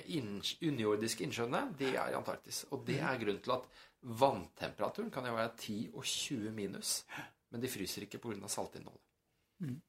[0.68, 2.66] underjordiske innsjøene, de er i Antarktis.
[2.70, 3.68] Og det er grunnen til at
[4.04, 7.06] Vanntemperaturen kan jo være 10 og 20 minus,
[7.50, 8.48] men de fryser ikke pga.
[8.52, 9.00] saltinnholdet.
[9.64, 9.80] Mm.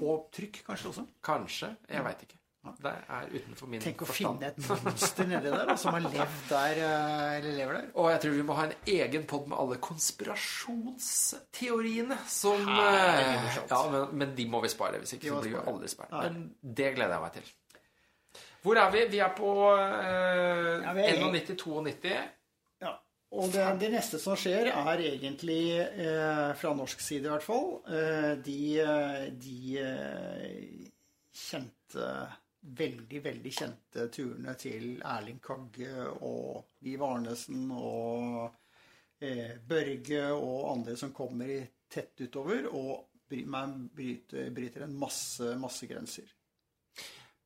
[0.00, 1.06] Og trykk kanskje også.
[1.22, 1.76] Kanskje.
[1.90, 2.36] Jeg veit ikke.
[2.84, 4.36] Det er utenfor min Tenk å forstand.
[4.42, 7.86] finne et monster nedi der da, som har levd der, eh, eller lever der.
[7.96, 13.56] Og jeg tror vi må ha en egen pod med alle konspirasjonsteoriene som eh.
[13.70, 14.98] Ja, men, men de må vi spare.
[15.00, 16.12] Hvis ikke så blir vi aldri spart.
[16.12, 17.46] Men det gleder jeg meg til.
[18.60, 19.00] Hvor er vi?
[19.14, 22.12] Vi er på eh, Ja, er- 91-92.
[23.30, 27.68] Og det, det neste som skjer, er egentlig, eh, fra norsk side i hvert fall,
[27.86, 28.60] eh, de,
[29.38, 30.88] de eh,
[31.30, 32.12] kjente
[32.60, 38.50] Veldig, veldig kjente turene til Erling Kagge og Liv Arnesen og
[39.16, 41.54] eh, Børge og andre som kommer
[41.88, 46.28] tett utover og man bryter, bryter en masse, masse grenser.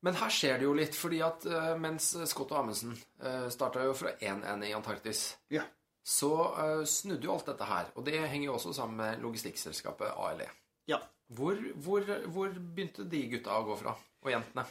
[0.04, 2.92] Men her skjer det jo litt, fordi at eh, mens Scott og Amundsen
[3.24, 5.22] uh, starta jo fra 1-1 i Antarktis,
[5.54, 5.62] Ja.
[6.04, 7.88] så uh, snudde jo alt dette her.
[7.96, 10.50] Og det henger jo også sammen med logistikkselskapet ALE.
[10.90, 11.00] ja.
[11.34, 13.94] Hvor, hvor, hvor begynte de gutta å gå fra?
[13.96, 14.66] Og jentene?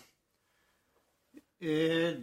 [1.64, 2.20] Eh,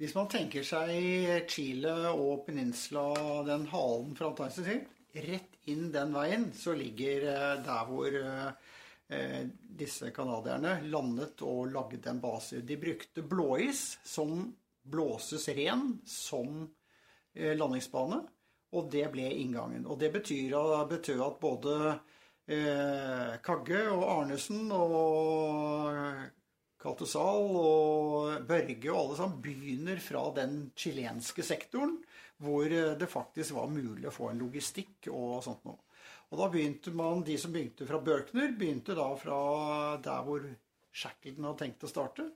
[0.00, 3.04] hvis man tenker seg Chile og Peninsula,
[3.46, 4.66] den halen fra Antarktis
[5.14, 8.52] rett inn den veien, så ligger eh, der hvor eh, eh,
[9.80, 12.60] disse canadierne landet og lagde en base.
[12.62, 14.44] De brukte blåis som
[14.82, 16.70] blåses ren som
[17.34, 18.20] eh, landingsbane,
[18.70, 19.86] og det ble inngangen.
[19.86, 20.54] Og det betyr,
[20.90, 21.76] betød at både
[22.46, 26.28] eh, Kagge og Arnesen og
[26.80, 31.98] Kaltosal og Børge og alle sammen begynner fra den chilenske sektoren,
[32.40, 35.80] hvor eh, det faktisk var mulig å få en logistikk og sånt noe.
[36.30, 39.40] Og da begynte man, De som begynte fra Børkner, begynte da fra
[40.02, 40.46] der hvor
[40.90, 42.26] Shackleton hadde tenkt å starte.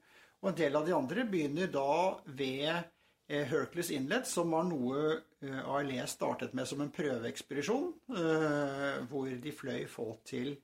[0.43, 1.89] Og en del av de andre begynner da
[2.27, 7.87] ved eh, Hercules Inlet, som var noe eh, ALE startet med som en prøveekspedisjon,
[8.19, 10.57] eh, hvor de fløy folk til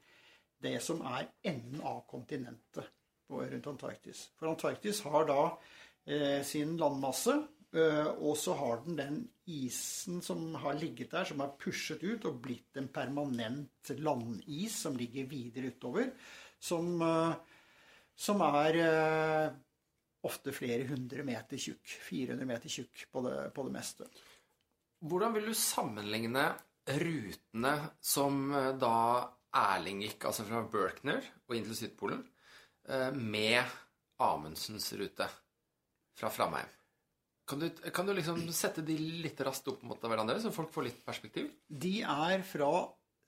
[0.61, 2.91] det som er enden av kontinentet
[3.31, 4.27] rundt Antarktis.
[4.37, 5.43] For Antarktis har da
[6.45, 7.37] sin landmasse,
[7.71, 9.19] og så har den den
[9.51, 14.97] isen som har ligget der, som er pushet ut og blitt en permanent landis som
[14.99, 16.11] ligger videre utover,
[16.59, 17.35] som, eh,
[18.17, 19.53] som er eh,
[20.27, 21.97] ofte flere hundre meter tjukk.
[22.09, 24.09] 400 meter tjukk på det, på det meste.
[25.01, 26.51] Hvordan vil du sammenligne
[27.01, 28.97] rutene som eh, da
[29.51, 32.21] Erling gikk, altså fra Berkner og inn til Sydpolen,
[32.87, 33.65] eh, med
[34.23, 35.27] Amundsens rute
[36.21, 36.80] fra Framheim?
[37.51, 38.95] Kan du, kan du liksom sette de
[39.25, 41.49] litt raskt opp mot hverandre, så folk får litt perspektiv?
[41.67, 42.71] De er fra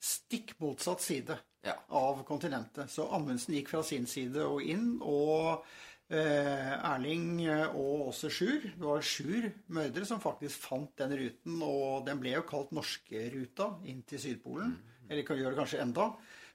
[0.03, 1.77] stikk motsatt side Ja.
[1.95, 2.91] av kontinentet.
[2.91, 5.65] Så Amundsen gikk fra sin side og inn, og
[6.11, 11.61] eh, Erling eh, og også Sjur Det var Sjur Mørdre som faktisk fant den ruten,
[11.63, 14.75] og den ble jo kalt Norskeruta inn til Sydpolen.
[15.09, 16.09] Eller kan gjøre det kanskje enda.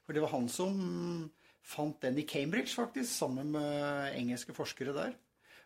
[0.04, 0.76] For det var han som
[1.68, 5.16] fant den i Cambridge, faktisk, sammen med engelske forskere der.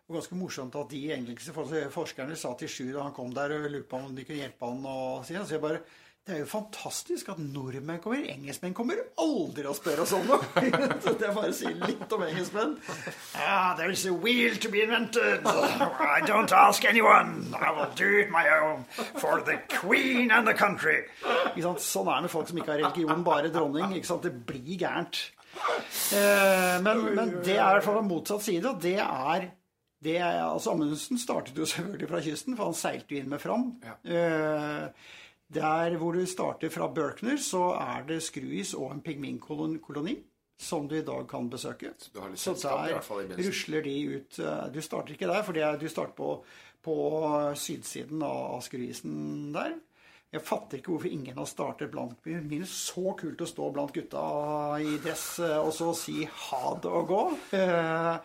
[0.09, 1.53] Og ganske morsomt at de engelske
[1.93, 4.67] forskerne sa til Sjur da han kom der og lurte på om de kunne hjelpe
[4.67, 5.83] han og si Så jeg bare
[6.23, 8.21] Det er jo fantastisk at nordmenn kommer.
[8.31, 10.37] Engelskmenn kommer aldri og spør oss om noe.
[10.63, 12.77] Det er bare å si litt om engelskmenn.
[13.35, 15.43] Ah, there is a wheel to be invented.
[15.43, 17.51] I don't ask anyone.
[17.59, 18.85] I will do it my own.
[19.19, 21.01] For the queen and the country.
[21.59, 23.91] Sånn er det med folk som ikke har religion, bare dronning.
[23.99, 25.19] Det blir gærent.
[26.15, 29.49] Eh, men, men det er i hvert fall motsatt side, og det er
[30.03, 33.69] det altså Amundsen startet jo selvfølgelig fra kysten, for han seilte jo inn med Fram.
[33.83, 33.97] Ja.
[34.03, 35.13] Eh,
[35.53, 40.17] der hvor du starter fra Berkner, så er det skruis og en pingvinkoloni
[40.63, 41.93] som du i dag kan besøke.
[41.99, 42.99] Så, Så der
[43.37, 46.29] rusler de ut eh, Du starter ikke der, for du starter på,
[46.83, 46.95] på
[47.55, 49.75] sydsiden av skruisen der.
[50.33, 52.65] Jeg fatter ikke hvorfor ingen har startet blant min.
[52.65, 54.23] Så kult å stå blant gutta
[54.81, 57.21] i dress eh, og så si ha det og gå.
[57.59, 58.15] Eh,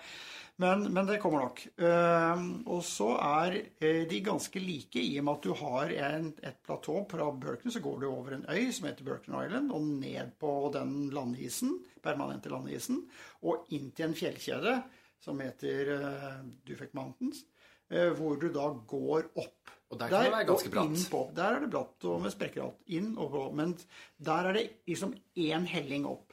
[0.58, 1.60] Men, men det kommer nok.
[1.78, 6.32] Eh, og så er eh, de ganske like i og med at du har en,
[6.42, 9.86] et platå fra Berkner, så går du over en øy som heter Berkner Island, og
[9.86, 13.04] ned på den landisen, permanente landisen,
[13.46, 14.74] og inn til en fjellkjede
[15.22, 17.44] som heter uh, Dufek Mountains,
[17.90, 19.74] eh, hvor du da går opp.
[19.88, 21.04] Og der kan det være ganske bratt.
[21.10, 22.82] På, der er det bratt og med sprekker alt.
[22.92, 23.44] Inn og på.
[23.56, 23.72] Men
[24.20, 26.27] der er det liksom én helling opp.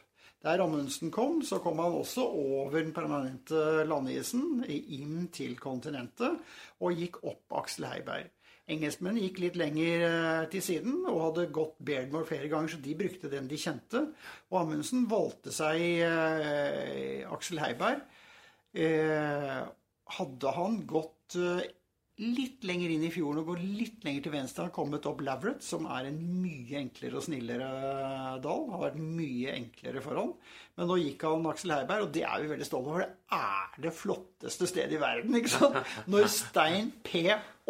[0.45, 6.35] Der Amundsen kom, så kom han også over den permanente landisen inn til kontinentet
[6.85, 8.27] og gikk opp Aksel Heiberg.
[8.69, 12.93] Engelskmennene gikk litt lenger eh, til siden og hadde gått Beardmore flere ganger, så de
[12.97, 14.03] brukte den de kjente.
[14.53, 18.05] Og Amundsen valgte seg eh, Aksel Heiberg.
[18.73, 19.59] Eh,
[20.19, 21.65] hadde han gått eh,
[22.23, 25.63] litt lenger inn i fjorden og går litt lenger til venstre, har kommet opp Laveret,
[25.65, 27.67] som er en mye enklere og snillere
[28.43, 28.61] dal.
[28.71, 30.31] Har vært mye enklere for han.
[30.79, 33.03] Men nå gikk han Aksel Heiberg, og det er vi veldig stolte over.
[33.03, 35.35] Det er det flotteste stedet i verden.
[35.41, 35.93] ikke sant?
[36.11, 37.25] Når Stein P.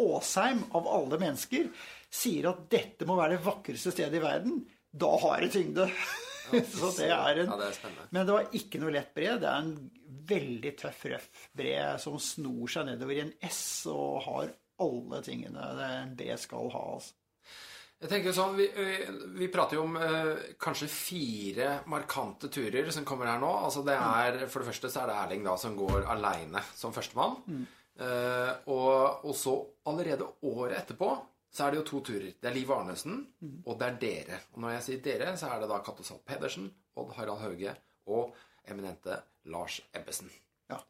[0.06, 1.66] Aasheim, av alle mennesker,
[2.12, 4.62] sier at dette må være det vakreste stedet i verden,
[4.96, 5.90] da har det tyngde.
[6.46, 7.94] Så det er en Ja, det er.
[8.14, 9.32] Men det var ikke noe lett bre.
[9.42, 9.72] Det er en
[10.28, 13.60] veldig tøff, røff bre som snor seg nedover i en S
[13.92, 14.50] og har
[14.84, 16.82] alle tingene det en bre skal ha.
[16.96, 17.14] altså.
[17.96, 18.66] Jeg tenker sånn, Vi,
[19.40, 23.48] vi prater jo om eh, kanskje fire markante turer som kommer her nå.
[23.64, 26.92] Altså det er, For det første så er det Erling da som går aleine som
[26.92, 27.38] førstemann.
[27.96, 29.54] Eh, og, og så
[29.88, 31.08] allerede året etterpå
[31.56, 32.34] så er det jo to turer.
[32.36, 33.22] Det er Liv Arnesen,
[33.64, 34.40] og det er dere.
[34.52, 36.66] Og når jeg sier dere, så er det da Cato Zahl Pedersen,
[37.00, 37.72] Odd Harald Hauge
[38.12, 38.34] og
[38.68, 39.16] eminente
[39.52, 40.30] Lars Ebbesen.
[40.70, 40.80] Ja.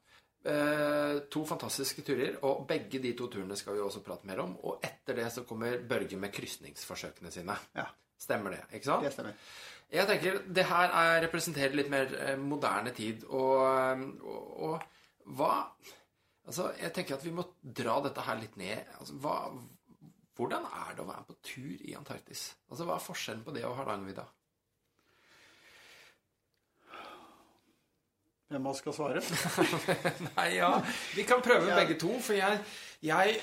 [0.46, 4.56] Eh, to fantastiske turer, og begge de to turene skal vi også prate mer om.
[4.68, 7.56] Og etter det så kommer Børge med krysningsforsøkene sine.
[7.76, 7.86] Ja,
[8.16, 9.04] Stemmer det, ikke sant?
[9.04, 9.34] det stemmer.
[9.92, 15.52] Jeg tenker det her er, representerer litt mer eh, moderne tid, og, og, og hva
[16.46, 17.42] Altså, jeg tenker at vi må
[17.74, 18.86] dra dette her litt ned.
[19.00, 19.32] Altså, hva,
[20.38, 22.44] hvordan er det å være på tur i Antarktis?
[22.70, 24.26] Altså, Hva er forskjellen på det og Hardangervidda?
[28.46, 29.22] Hvem oss skal svare?
[30.36, 30.70] Nei, ja,
[31.16, 32.60] vi kan prøve begge to, for jeg,
[33.02, 33.40] jeg,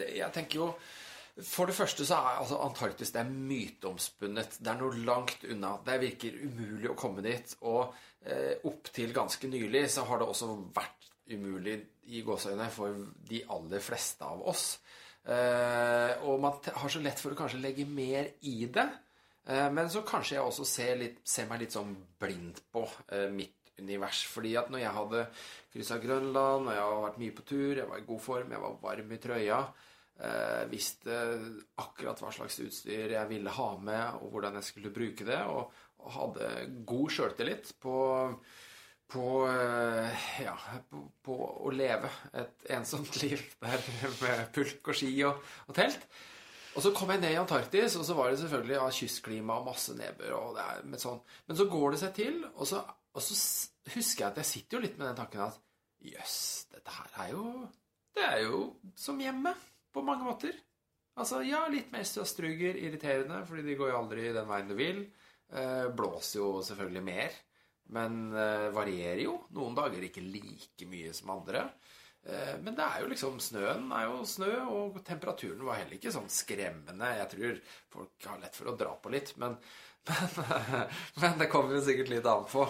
[0.00, 0.66] jeg tenker jo
[1.38, 4.58] For det første så er altså Antarktis det er myteomspunnet.
[4.58, 5.76] Det er noe langt unna.
[5.86, 7.54] Det virker umulig å komme dit.
[7.64, 7.94] Og
[8.26, 11.78] eh, opptil ganske nylig så har det også vært umulig
[12.12, 12.98] i gåseøyne for
[13.30, 14.66] de aller fleste av oss.
[15.22, 18.88] Eh, og man har så lett for å kanskje legge mer i det.
[19.46, 22.84] Eh, men så kanskje jeg også ser, litt, ser meg litt sånn blind på
[23.14, 24.24] eh, mitt univers.
[24.28, 25.22] Fordi at når jeg hadde
[25.72, 28.64] kryssa Grønland, og jeg har vært mye på tur, jeg var i god form, jeg
[28.64, 29.60] var varm i trøya,
[30.22, 31.20] eh, visste
[31.84, 35.72] akkurat hva slags utstyr jeg ville ha med, og hvordan jeg skulle bruke det, og,
[36.02, 36.52] og hadde
[36.88, 37.96] god sjøltillit på
[39.12, 40.54] på, eh, ja,
[40.88, 41.34] på, på
[41.66, 42.08] å leve
[42.38, 43.82] et ensomt liv der
[44.22, 46.06] med pulk og ski og, og telt.
[46.72, 49.66] Og så kom jeg ned i Antarktis, og så var det selvfølgelig ja, kystklima og
[49.68, 50.32] masse nedbør.
[50.38, 51.20] Og det er, men, sånn.
[51.48, 52.80] men så går det seg til, og så,
[53.12, 53.36] og så
[53.94, 55.58] husker jeg at jeg sitter jo litt med den tanken at
[56.02, 56.36] jøss,
[56.72, 57.44] dette her er jo
[58.16, 58.62] Det er jo
[58.98, 59.54] som hjemme
[59.92, 60.56] på mange måter.
[61.20, 65.00] Altså, ja, litt mer strøstruger, irriterende, fordi de går jo aldri den veien du vil.
[65.52, 67.34] Eh, blåser jo selvfølgelig mer,
[67.92, 69.34] men eh, varierer jo.
[69.56, 71.66] Noen dager ikke like mye som andre.
[72.24, 76.12] Eh, Men det er jo liksom snøen er jo snø, og temperaturen var heller ikke
[76.14, 77.12] sånn skremmende.
[77.18, 77.60] Jeg tror
[77.96, 79.56] folk har lett for å dra på litt, men,
[80.38, 80.88] men,
[81.20, 82.64] men det kommer jo sikkert litt an på.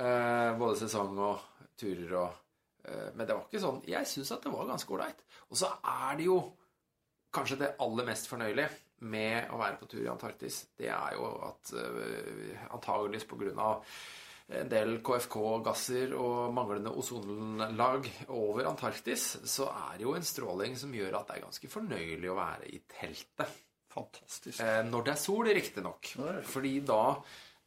[0.00, 2.38] Eh, Både sesong og turer og
[2.84, 5.24] eh, Men det var ikke sånn Jeg syns at det var ganske ålreit.
[5.50, 6.38] Og så er det jo
[7.34, 8.70] kanskje det aller mest fornøyelige
[9.06, 13.60] med å være på tur i Antarktis, det er jo at uh, antageligvis på grunn
[13.62, 13.86] av
[14.50, 20.94] en del KFK-gasser og manglende ozonlag over Antarktis, så er det jo en stråling som
[20.94, 23.60] gjør at det er ganske fornøyelig å være i teltet.
[23.90, 24.58] Fantastisk.
[24.62, 26.12] Eh, når det er sol, riktignok.
[26.46, 27.02] Fordi da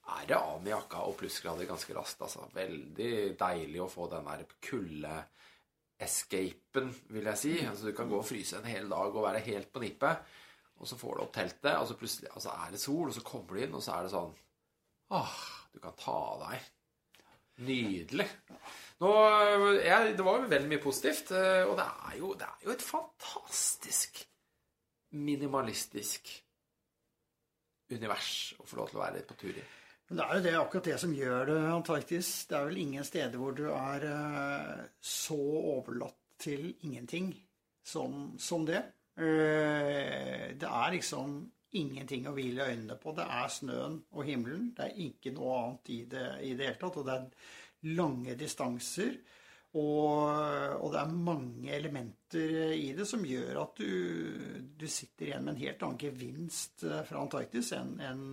[0.04, 2.22] er det av med jakka og plussgrader ganske raskt.
[2.26, 2.40] Altså.
[2.56, 7.54] Veldig deilig å få den der kulde-escapen, vil jeg si.
[7.64, 10.16] Altså, du kan gå og fryse en hel dag og være helt på nippet,
[10.80, 13.26] og så får du opp teltet, og så plutselig altså, er det sol, og så
[13.26, 14.34] kommer du inn, og så er det sånn
[15.14, 15.36] Åh,
[15.76, 16.58] du kan ta av deg.
[17.68, 18.30] Nydelig.
[19.04, 19.10] Nå,
[19.78, 22.72] jeg, det var jo veldig mye positivt, eh, og det er jo, det er jo
[22.74, 24.12] et fantastisk
[25.14, 26.24] minimalistisk
[27.94, 29.66] univers å få lov til å være på tur i.
[30.14, 32.28] Det er jo det, akkurat det som gjør det Antarktis.
[32.46, 37.32] Det er vel ingen steder hvor du er eh, så overlatt til ingenting
[37.82, 38.84] som, som det.
[39.18, 41.40] Eh, det er liksom
[41.80, 43.16] ingenting å hvile øynene på.
[43.18, 44.70] Det er snøen og himmelen.
[44.78, 47.00] Det er ikke noe annet i det i det hele tatt.
[47.02, 49.18] Og det er lange distanser.
[49.74, 50.28] Og,
[50.78, 55.56] og det er mange elementer i det som gjør at du, du sitter igjen med
[55.56, 58.24] en helt annen gevinst eh, fra Antarktis enn enn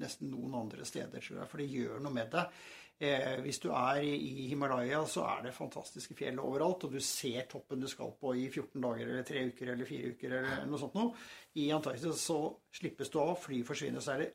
[0.00, 1.50] nesten noen andre steder, tror jeg.
[1.50, 2.56] For det gjør noe med deg.
[2.98, 7.04] Eh, hvis du er i, i Himalaya, så er det fantastiske fjell overalt, og du
[7.04, 10.66] ser toppen du skal på i 14 dager eller 3 uker eller 4 uker eller
[10.66, 11.12] noe sånt noe.
[11.60, 12.40] I Antarktis så
[12.80, 14.32] slippes du av, fly forsvinner, så er det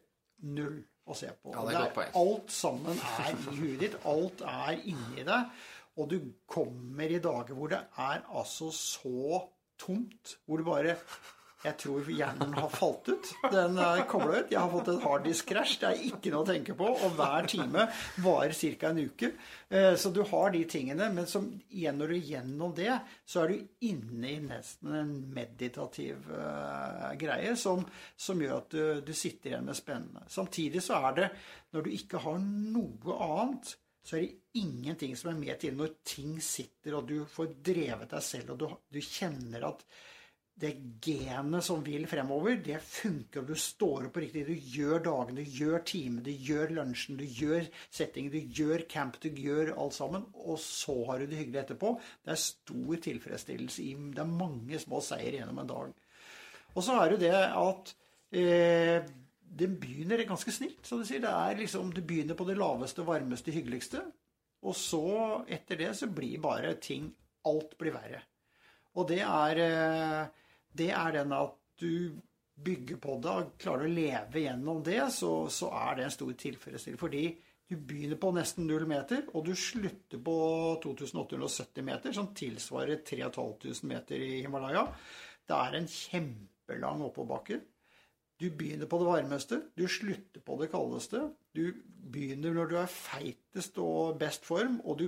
[0.53, 1.51] null å se på.
[1.51, 3.97] Ja, det er det er alt sammen er i huet ditt.
[4.07, 5.63] Alt er inni deg.
[5.99, 6.19] Og du
[6.49, 9.43] kommer i dager hvor det er altså så
[9.79, 10.37] tomt.
[10.45, 10.97] Hvor du bare
[11.63, 13.27] Jeg tror hjernen har falt ut.
[13.53, 14.49] Den er kobla ut.
[14.51, 15.77] Jeg har fått en harddisk-krasj.
[15.79, 16.89] Det er ikke noe å tenke på.
[16.91, 17.85] Og hver time
[18.25, 18.89] varer ca.
[18.89, 19.29] en uke.
[19.69, 21.07] Eh, så du har de tingene.
[21.15, 27.13] Men som, når du gjennom det, så er du inne i nesten en meditativ uh,
[27.21, 27.85] greie som,
[28.17, 30.27] som, gjør at du, du sitter igjen med spennende.
[30.27, 31.31] Samtidig så er det,
[31.71, 35.93] når du ikke har noe annet så er det ingenting som er med til når
[36.07, 39.85] ting sitter, og du får drevet deg selv, og du, du kjenner at
[40.59, 44.43] det genet som vil fremover, det funker, og du står opp på riktig.
[44.45, 49.17] Du gjør dagene, du gjør timene, du gjør lunsjen, du gjør settingen, du gjør camp,
[49.23, 50.27] du gjør alt sammen.
[50.45, 51.95] Og så har du det hyggelig etterpå.
[52.21, 55.97] Det er stor tilfredsstillelse i Det er mange små seier gjennom en dag.
[56.73, 57.93] Og så er det det at
[58.37, 59.11] eh,
[59.53, 61.21] det begynner ganske snilt, som du sier.
[61.23, 64.01] Det er liksom, Du begynner på det laveste, varmeste, hyggeligste.
[64.63, 65.03] Og så,
[65.51, 67.11] etter det, så blir bare ting
[67.43, 68.21] Alt blir verre.
[68.95, 70.43] Og det er eh,
[70.73, 72.19] det er den at du
[72.63, 76.31] bygger på det og klarer å leve gjennom det, så, så er det en stor
[76.43, 77.01] tilfredsstillelse.
[77.01, 77.25] Fordi
[77.69, 80.37] du begynner på nesten null meter, og du slutter på
[80.83, 84.85] 2870 meter, som tilsvarer 3500 meter i Himalaya.
[85.43, 87.59] Det er en kjempelang oppoverbakke.
[88.41, 91.27] Du begynner på det varmeste, du slutter på det kaldeste.
[91.55, 91.67] Du
[92.13, 95.07] begynner når du er feitest og best form, og du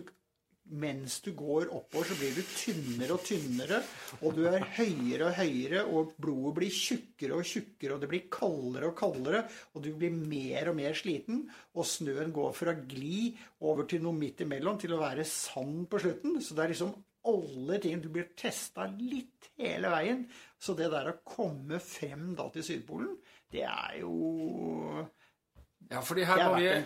[0.65, 3.81] mens du går oppover, så blir du tynnere og tynnere,
[4.25, 8.25] og du er høyere og høyere, og blodet blir tjukkere og tjukkere, og det blir
[8.33, 9.43] kaldere og kaldere,
[9.75, 11.43] og du blir mer og mer sliten,
[11.77, 16.01] og snøen går fra gli over til noe midt imellom til å være sand på
[16.01, 16.39] slutten.
[16.41, 16.95] Så det er liksom
[17.31, 20.25] alle ting Du blir testa litt hele veien.
[20.57, 23.15] Så det der å komme frem da til Sydpolen,
[23.51, 25.05] det er jo
[25.89, 26.85] ja, fordi her må, vi, her, jeg,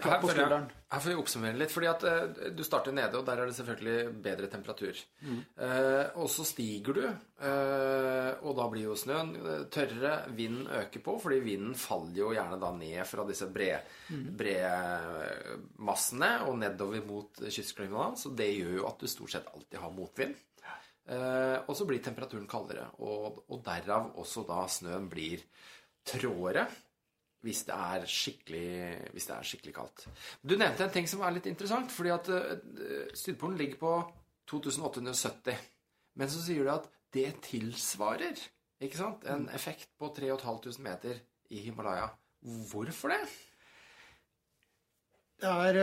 [0.92, 1.72] her får vi oppsummere litt.
[1.72, 4.96] fordi at uh, Du starter nede, og der er det selvfølgelig bedre temperatur.
[5.24, 5.40] Mm.
[5.56, 9.30] Uh, og så stiger du, uh, og da blir jo snøen
[9.72, 10.14] tørrere.
[10.36, 16.44] Vinden øker på, fordi vinden faller jo gjerne da ned fra disse bredmassene mm.
[16.50, 18.20] og nedover mot kystklimaet.
[18.20, 20.36] Så det gjør jo at du stort sett alltid har motvind.
[21.10, 25.42] og så blir temperaturen kaldere, og, og derav også da snøen blir
[26.06, 26.68] tråere
[27.46, 28.70] hvis det er skikkelig,
[29.16, 30.06] hvis det er skikkelig kaldt.
[30.44, 33.94] Du nevnte en ting som er litt interessant, fordi at uh, Sydpolen ligger på
[34.52, 35.68] 2870.
[36.20, 38.40] Men så sier du at det tilsvarer
[38.84, 41.20] ikke sant, en effekt på 3500 meter
[41.52, 42.10] i Himalaya.
[42.72, 43.24] Hvorfor det?
[45.40, 45.78] Det er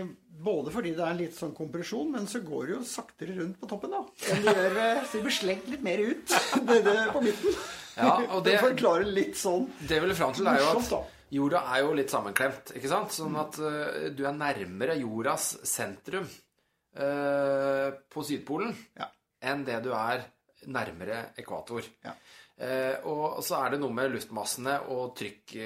[0.00, 0.08] uh,
[0.44, 3.68] både fordi det er litt sånn kompresjon, men så går det jo saktere rundt på
[3.68, 4.04] toppen, da.
[4.32, 6.36] Enn det gjør uh, Så det blir slengt litt mer ut
[6.70, 7.58] nede på midten.
[7.96, 11.82] Ja, og det, forklarer litt sånn Det vil fram til er jo at jorda er
[11.84, 12.72] jo litt sammenklemt.
[12.76, 13.14] ikke sant?
[13.14, 19.10] Sånn at uh, du er nærmere jordas sentrum uh, på Sydpolen ja.
[19.50, 20.26] enn det du er
[20.72, 21.86] nærmere ekvator.
[22.06, 22.14] Ja.
[22.56, 25.56] Uh, og så er det noe med luftmassene og trykk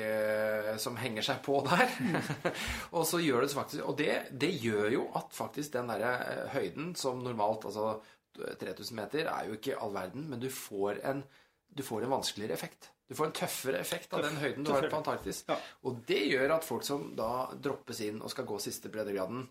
[0.83, 1.93] som henger seg på der.
[2.97, 6.97] Og så gjør det faktisk Og det, det gjør jo at faktisk den derre høyden
[6.99, 8.01] som normalt, altså
[8.35, 11.22] 3000 meter, er jo ikke all verden, men du får en
[11.71, 12.91] du får en vanskeligere effekt.
[13.11, 15.43] Du får en tøffere effekt av den høyden du har på Antarktis.
[15.49, 15.57] Ja.
[15.87, 19.43] Og det gjør at folk som da droppes inn og skal gå siste breddegraden,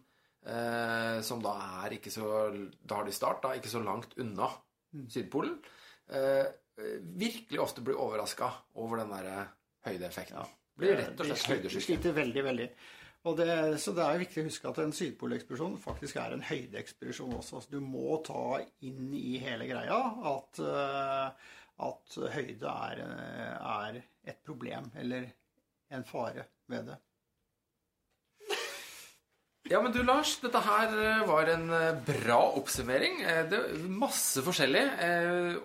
[0.47, 2.29] eh, som da er ikke så
[2.79, 4.47] Da har de start, da, ikke så langt unna
[4.95, 5.09] mm.
[5.11, 5.57] Sydpolen,
[6.07, 6.45] eh,
[7.19, 8.47] virkelig ofte blir overraska
[8.79, 9.49] over den derre
[9.87, 10.39] høydeeffekten.
[10.39, 10.47] Ja.
[10.79, 11.75] Blir rett og slett høydesyke.
[11.75, 12.69] De sliter veldig, veldig.
[13.19, 17.59] Det, så det er viktig å huske at en sydpolekspedisjon faktisk er en høydeekspedisjon også.
[17.59, 19.97] Altså, du må ta inn i hele greia
[20.31, 21.49] at uh,
[21.79, 23.03] at høyde er,
[23.59, 25.29] er et problem eller
[25.95, 26.97] en fare ved det.
[29.69, 33.19] Ja, men du Lars, dette her eh, var en eh, bra oppsummering.
[33.21, 34.81] Eh, det er Masse forskjellig.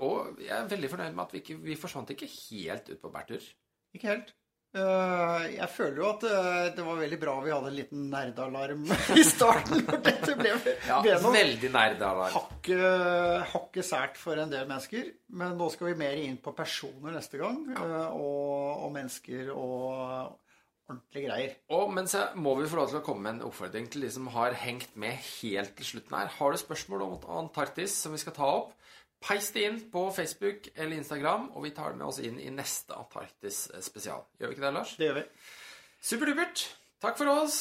[0.04, 3.12] Og jeg er veldig fornøyd med at vi, ikke, vi forsvant ikke helt ut på
[3.14, 3.46] bærtur.
[3.96, 4.34] Ikke helt.
[4.74, 8.88] Eh, jeg føler jo at eh, det var veldig bra vi hadde en liten nerdealarm
[9.20, 9.84] i starten.
[9.86, 10.54] når dette ble,
[10.88, 12.34] ja, ble veldig nerdealarm.
[12.34, 15.12] Hakket hakke sært for en del mennesker.
[15.38, 17.60] Men nå skal vi mer inn på personer neste gang.
[17.70, 17.84] Ja.
[17.86, 19.84] Eh, og, og, mennesker og
[20.90, 21.54] ordentlige greier.
[21.78, 24.10] Og Men så må vi få lov til å komme med en oppfordring til de
[24.16, 26.34] som har hengt med helt til slutten her.
[26.34, 27.14] Har du spørsmål om
[27.44, 28.74] Antarktis som vi skal ta opp?
[29.24, 32.50] Peis det inn på Facebook eller Instagram, og vi tar det med oss inn i
[32.52, 34.26] neste Antarktis spesial.
[34.36, 34.96] Gjør vi ikke det, Lars?
[35.00, 35.26] Det gjør vi.
[36.04, 36.64] Superdupert.
[37.00, 37.60] Takk for oss.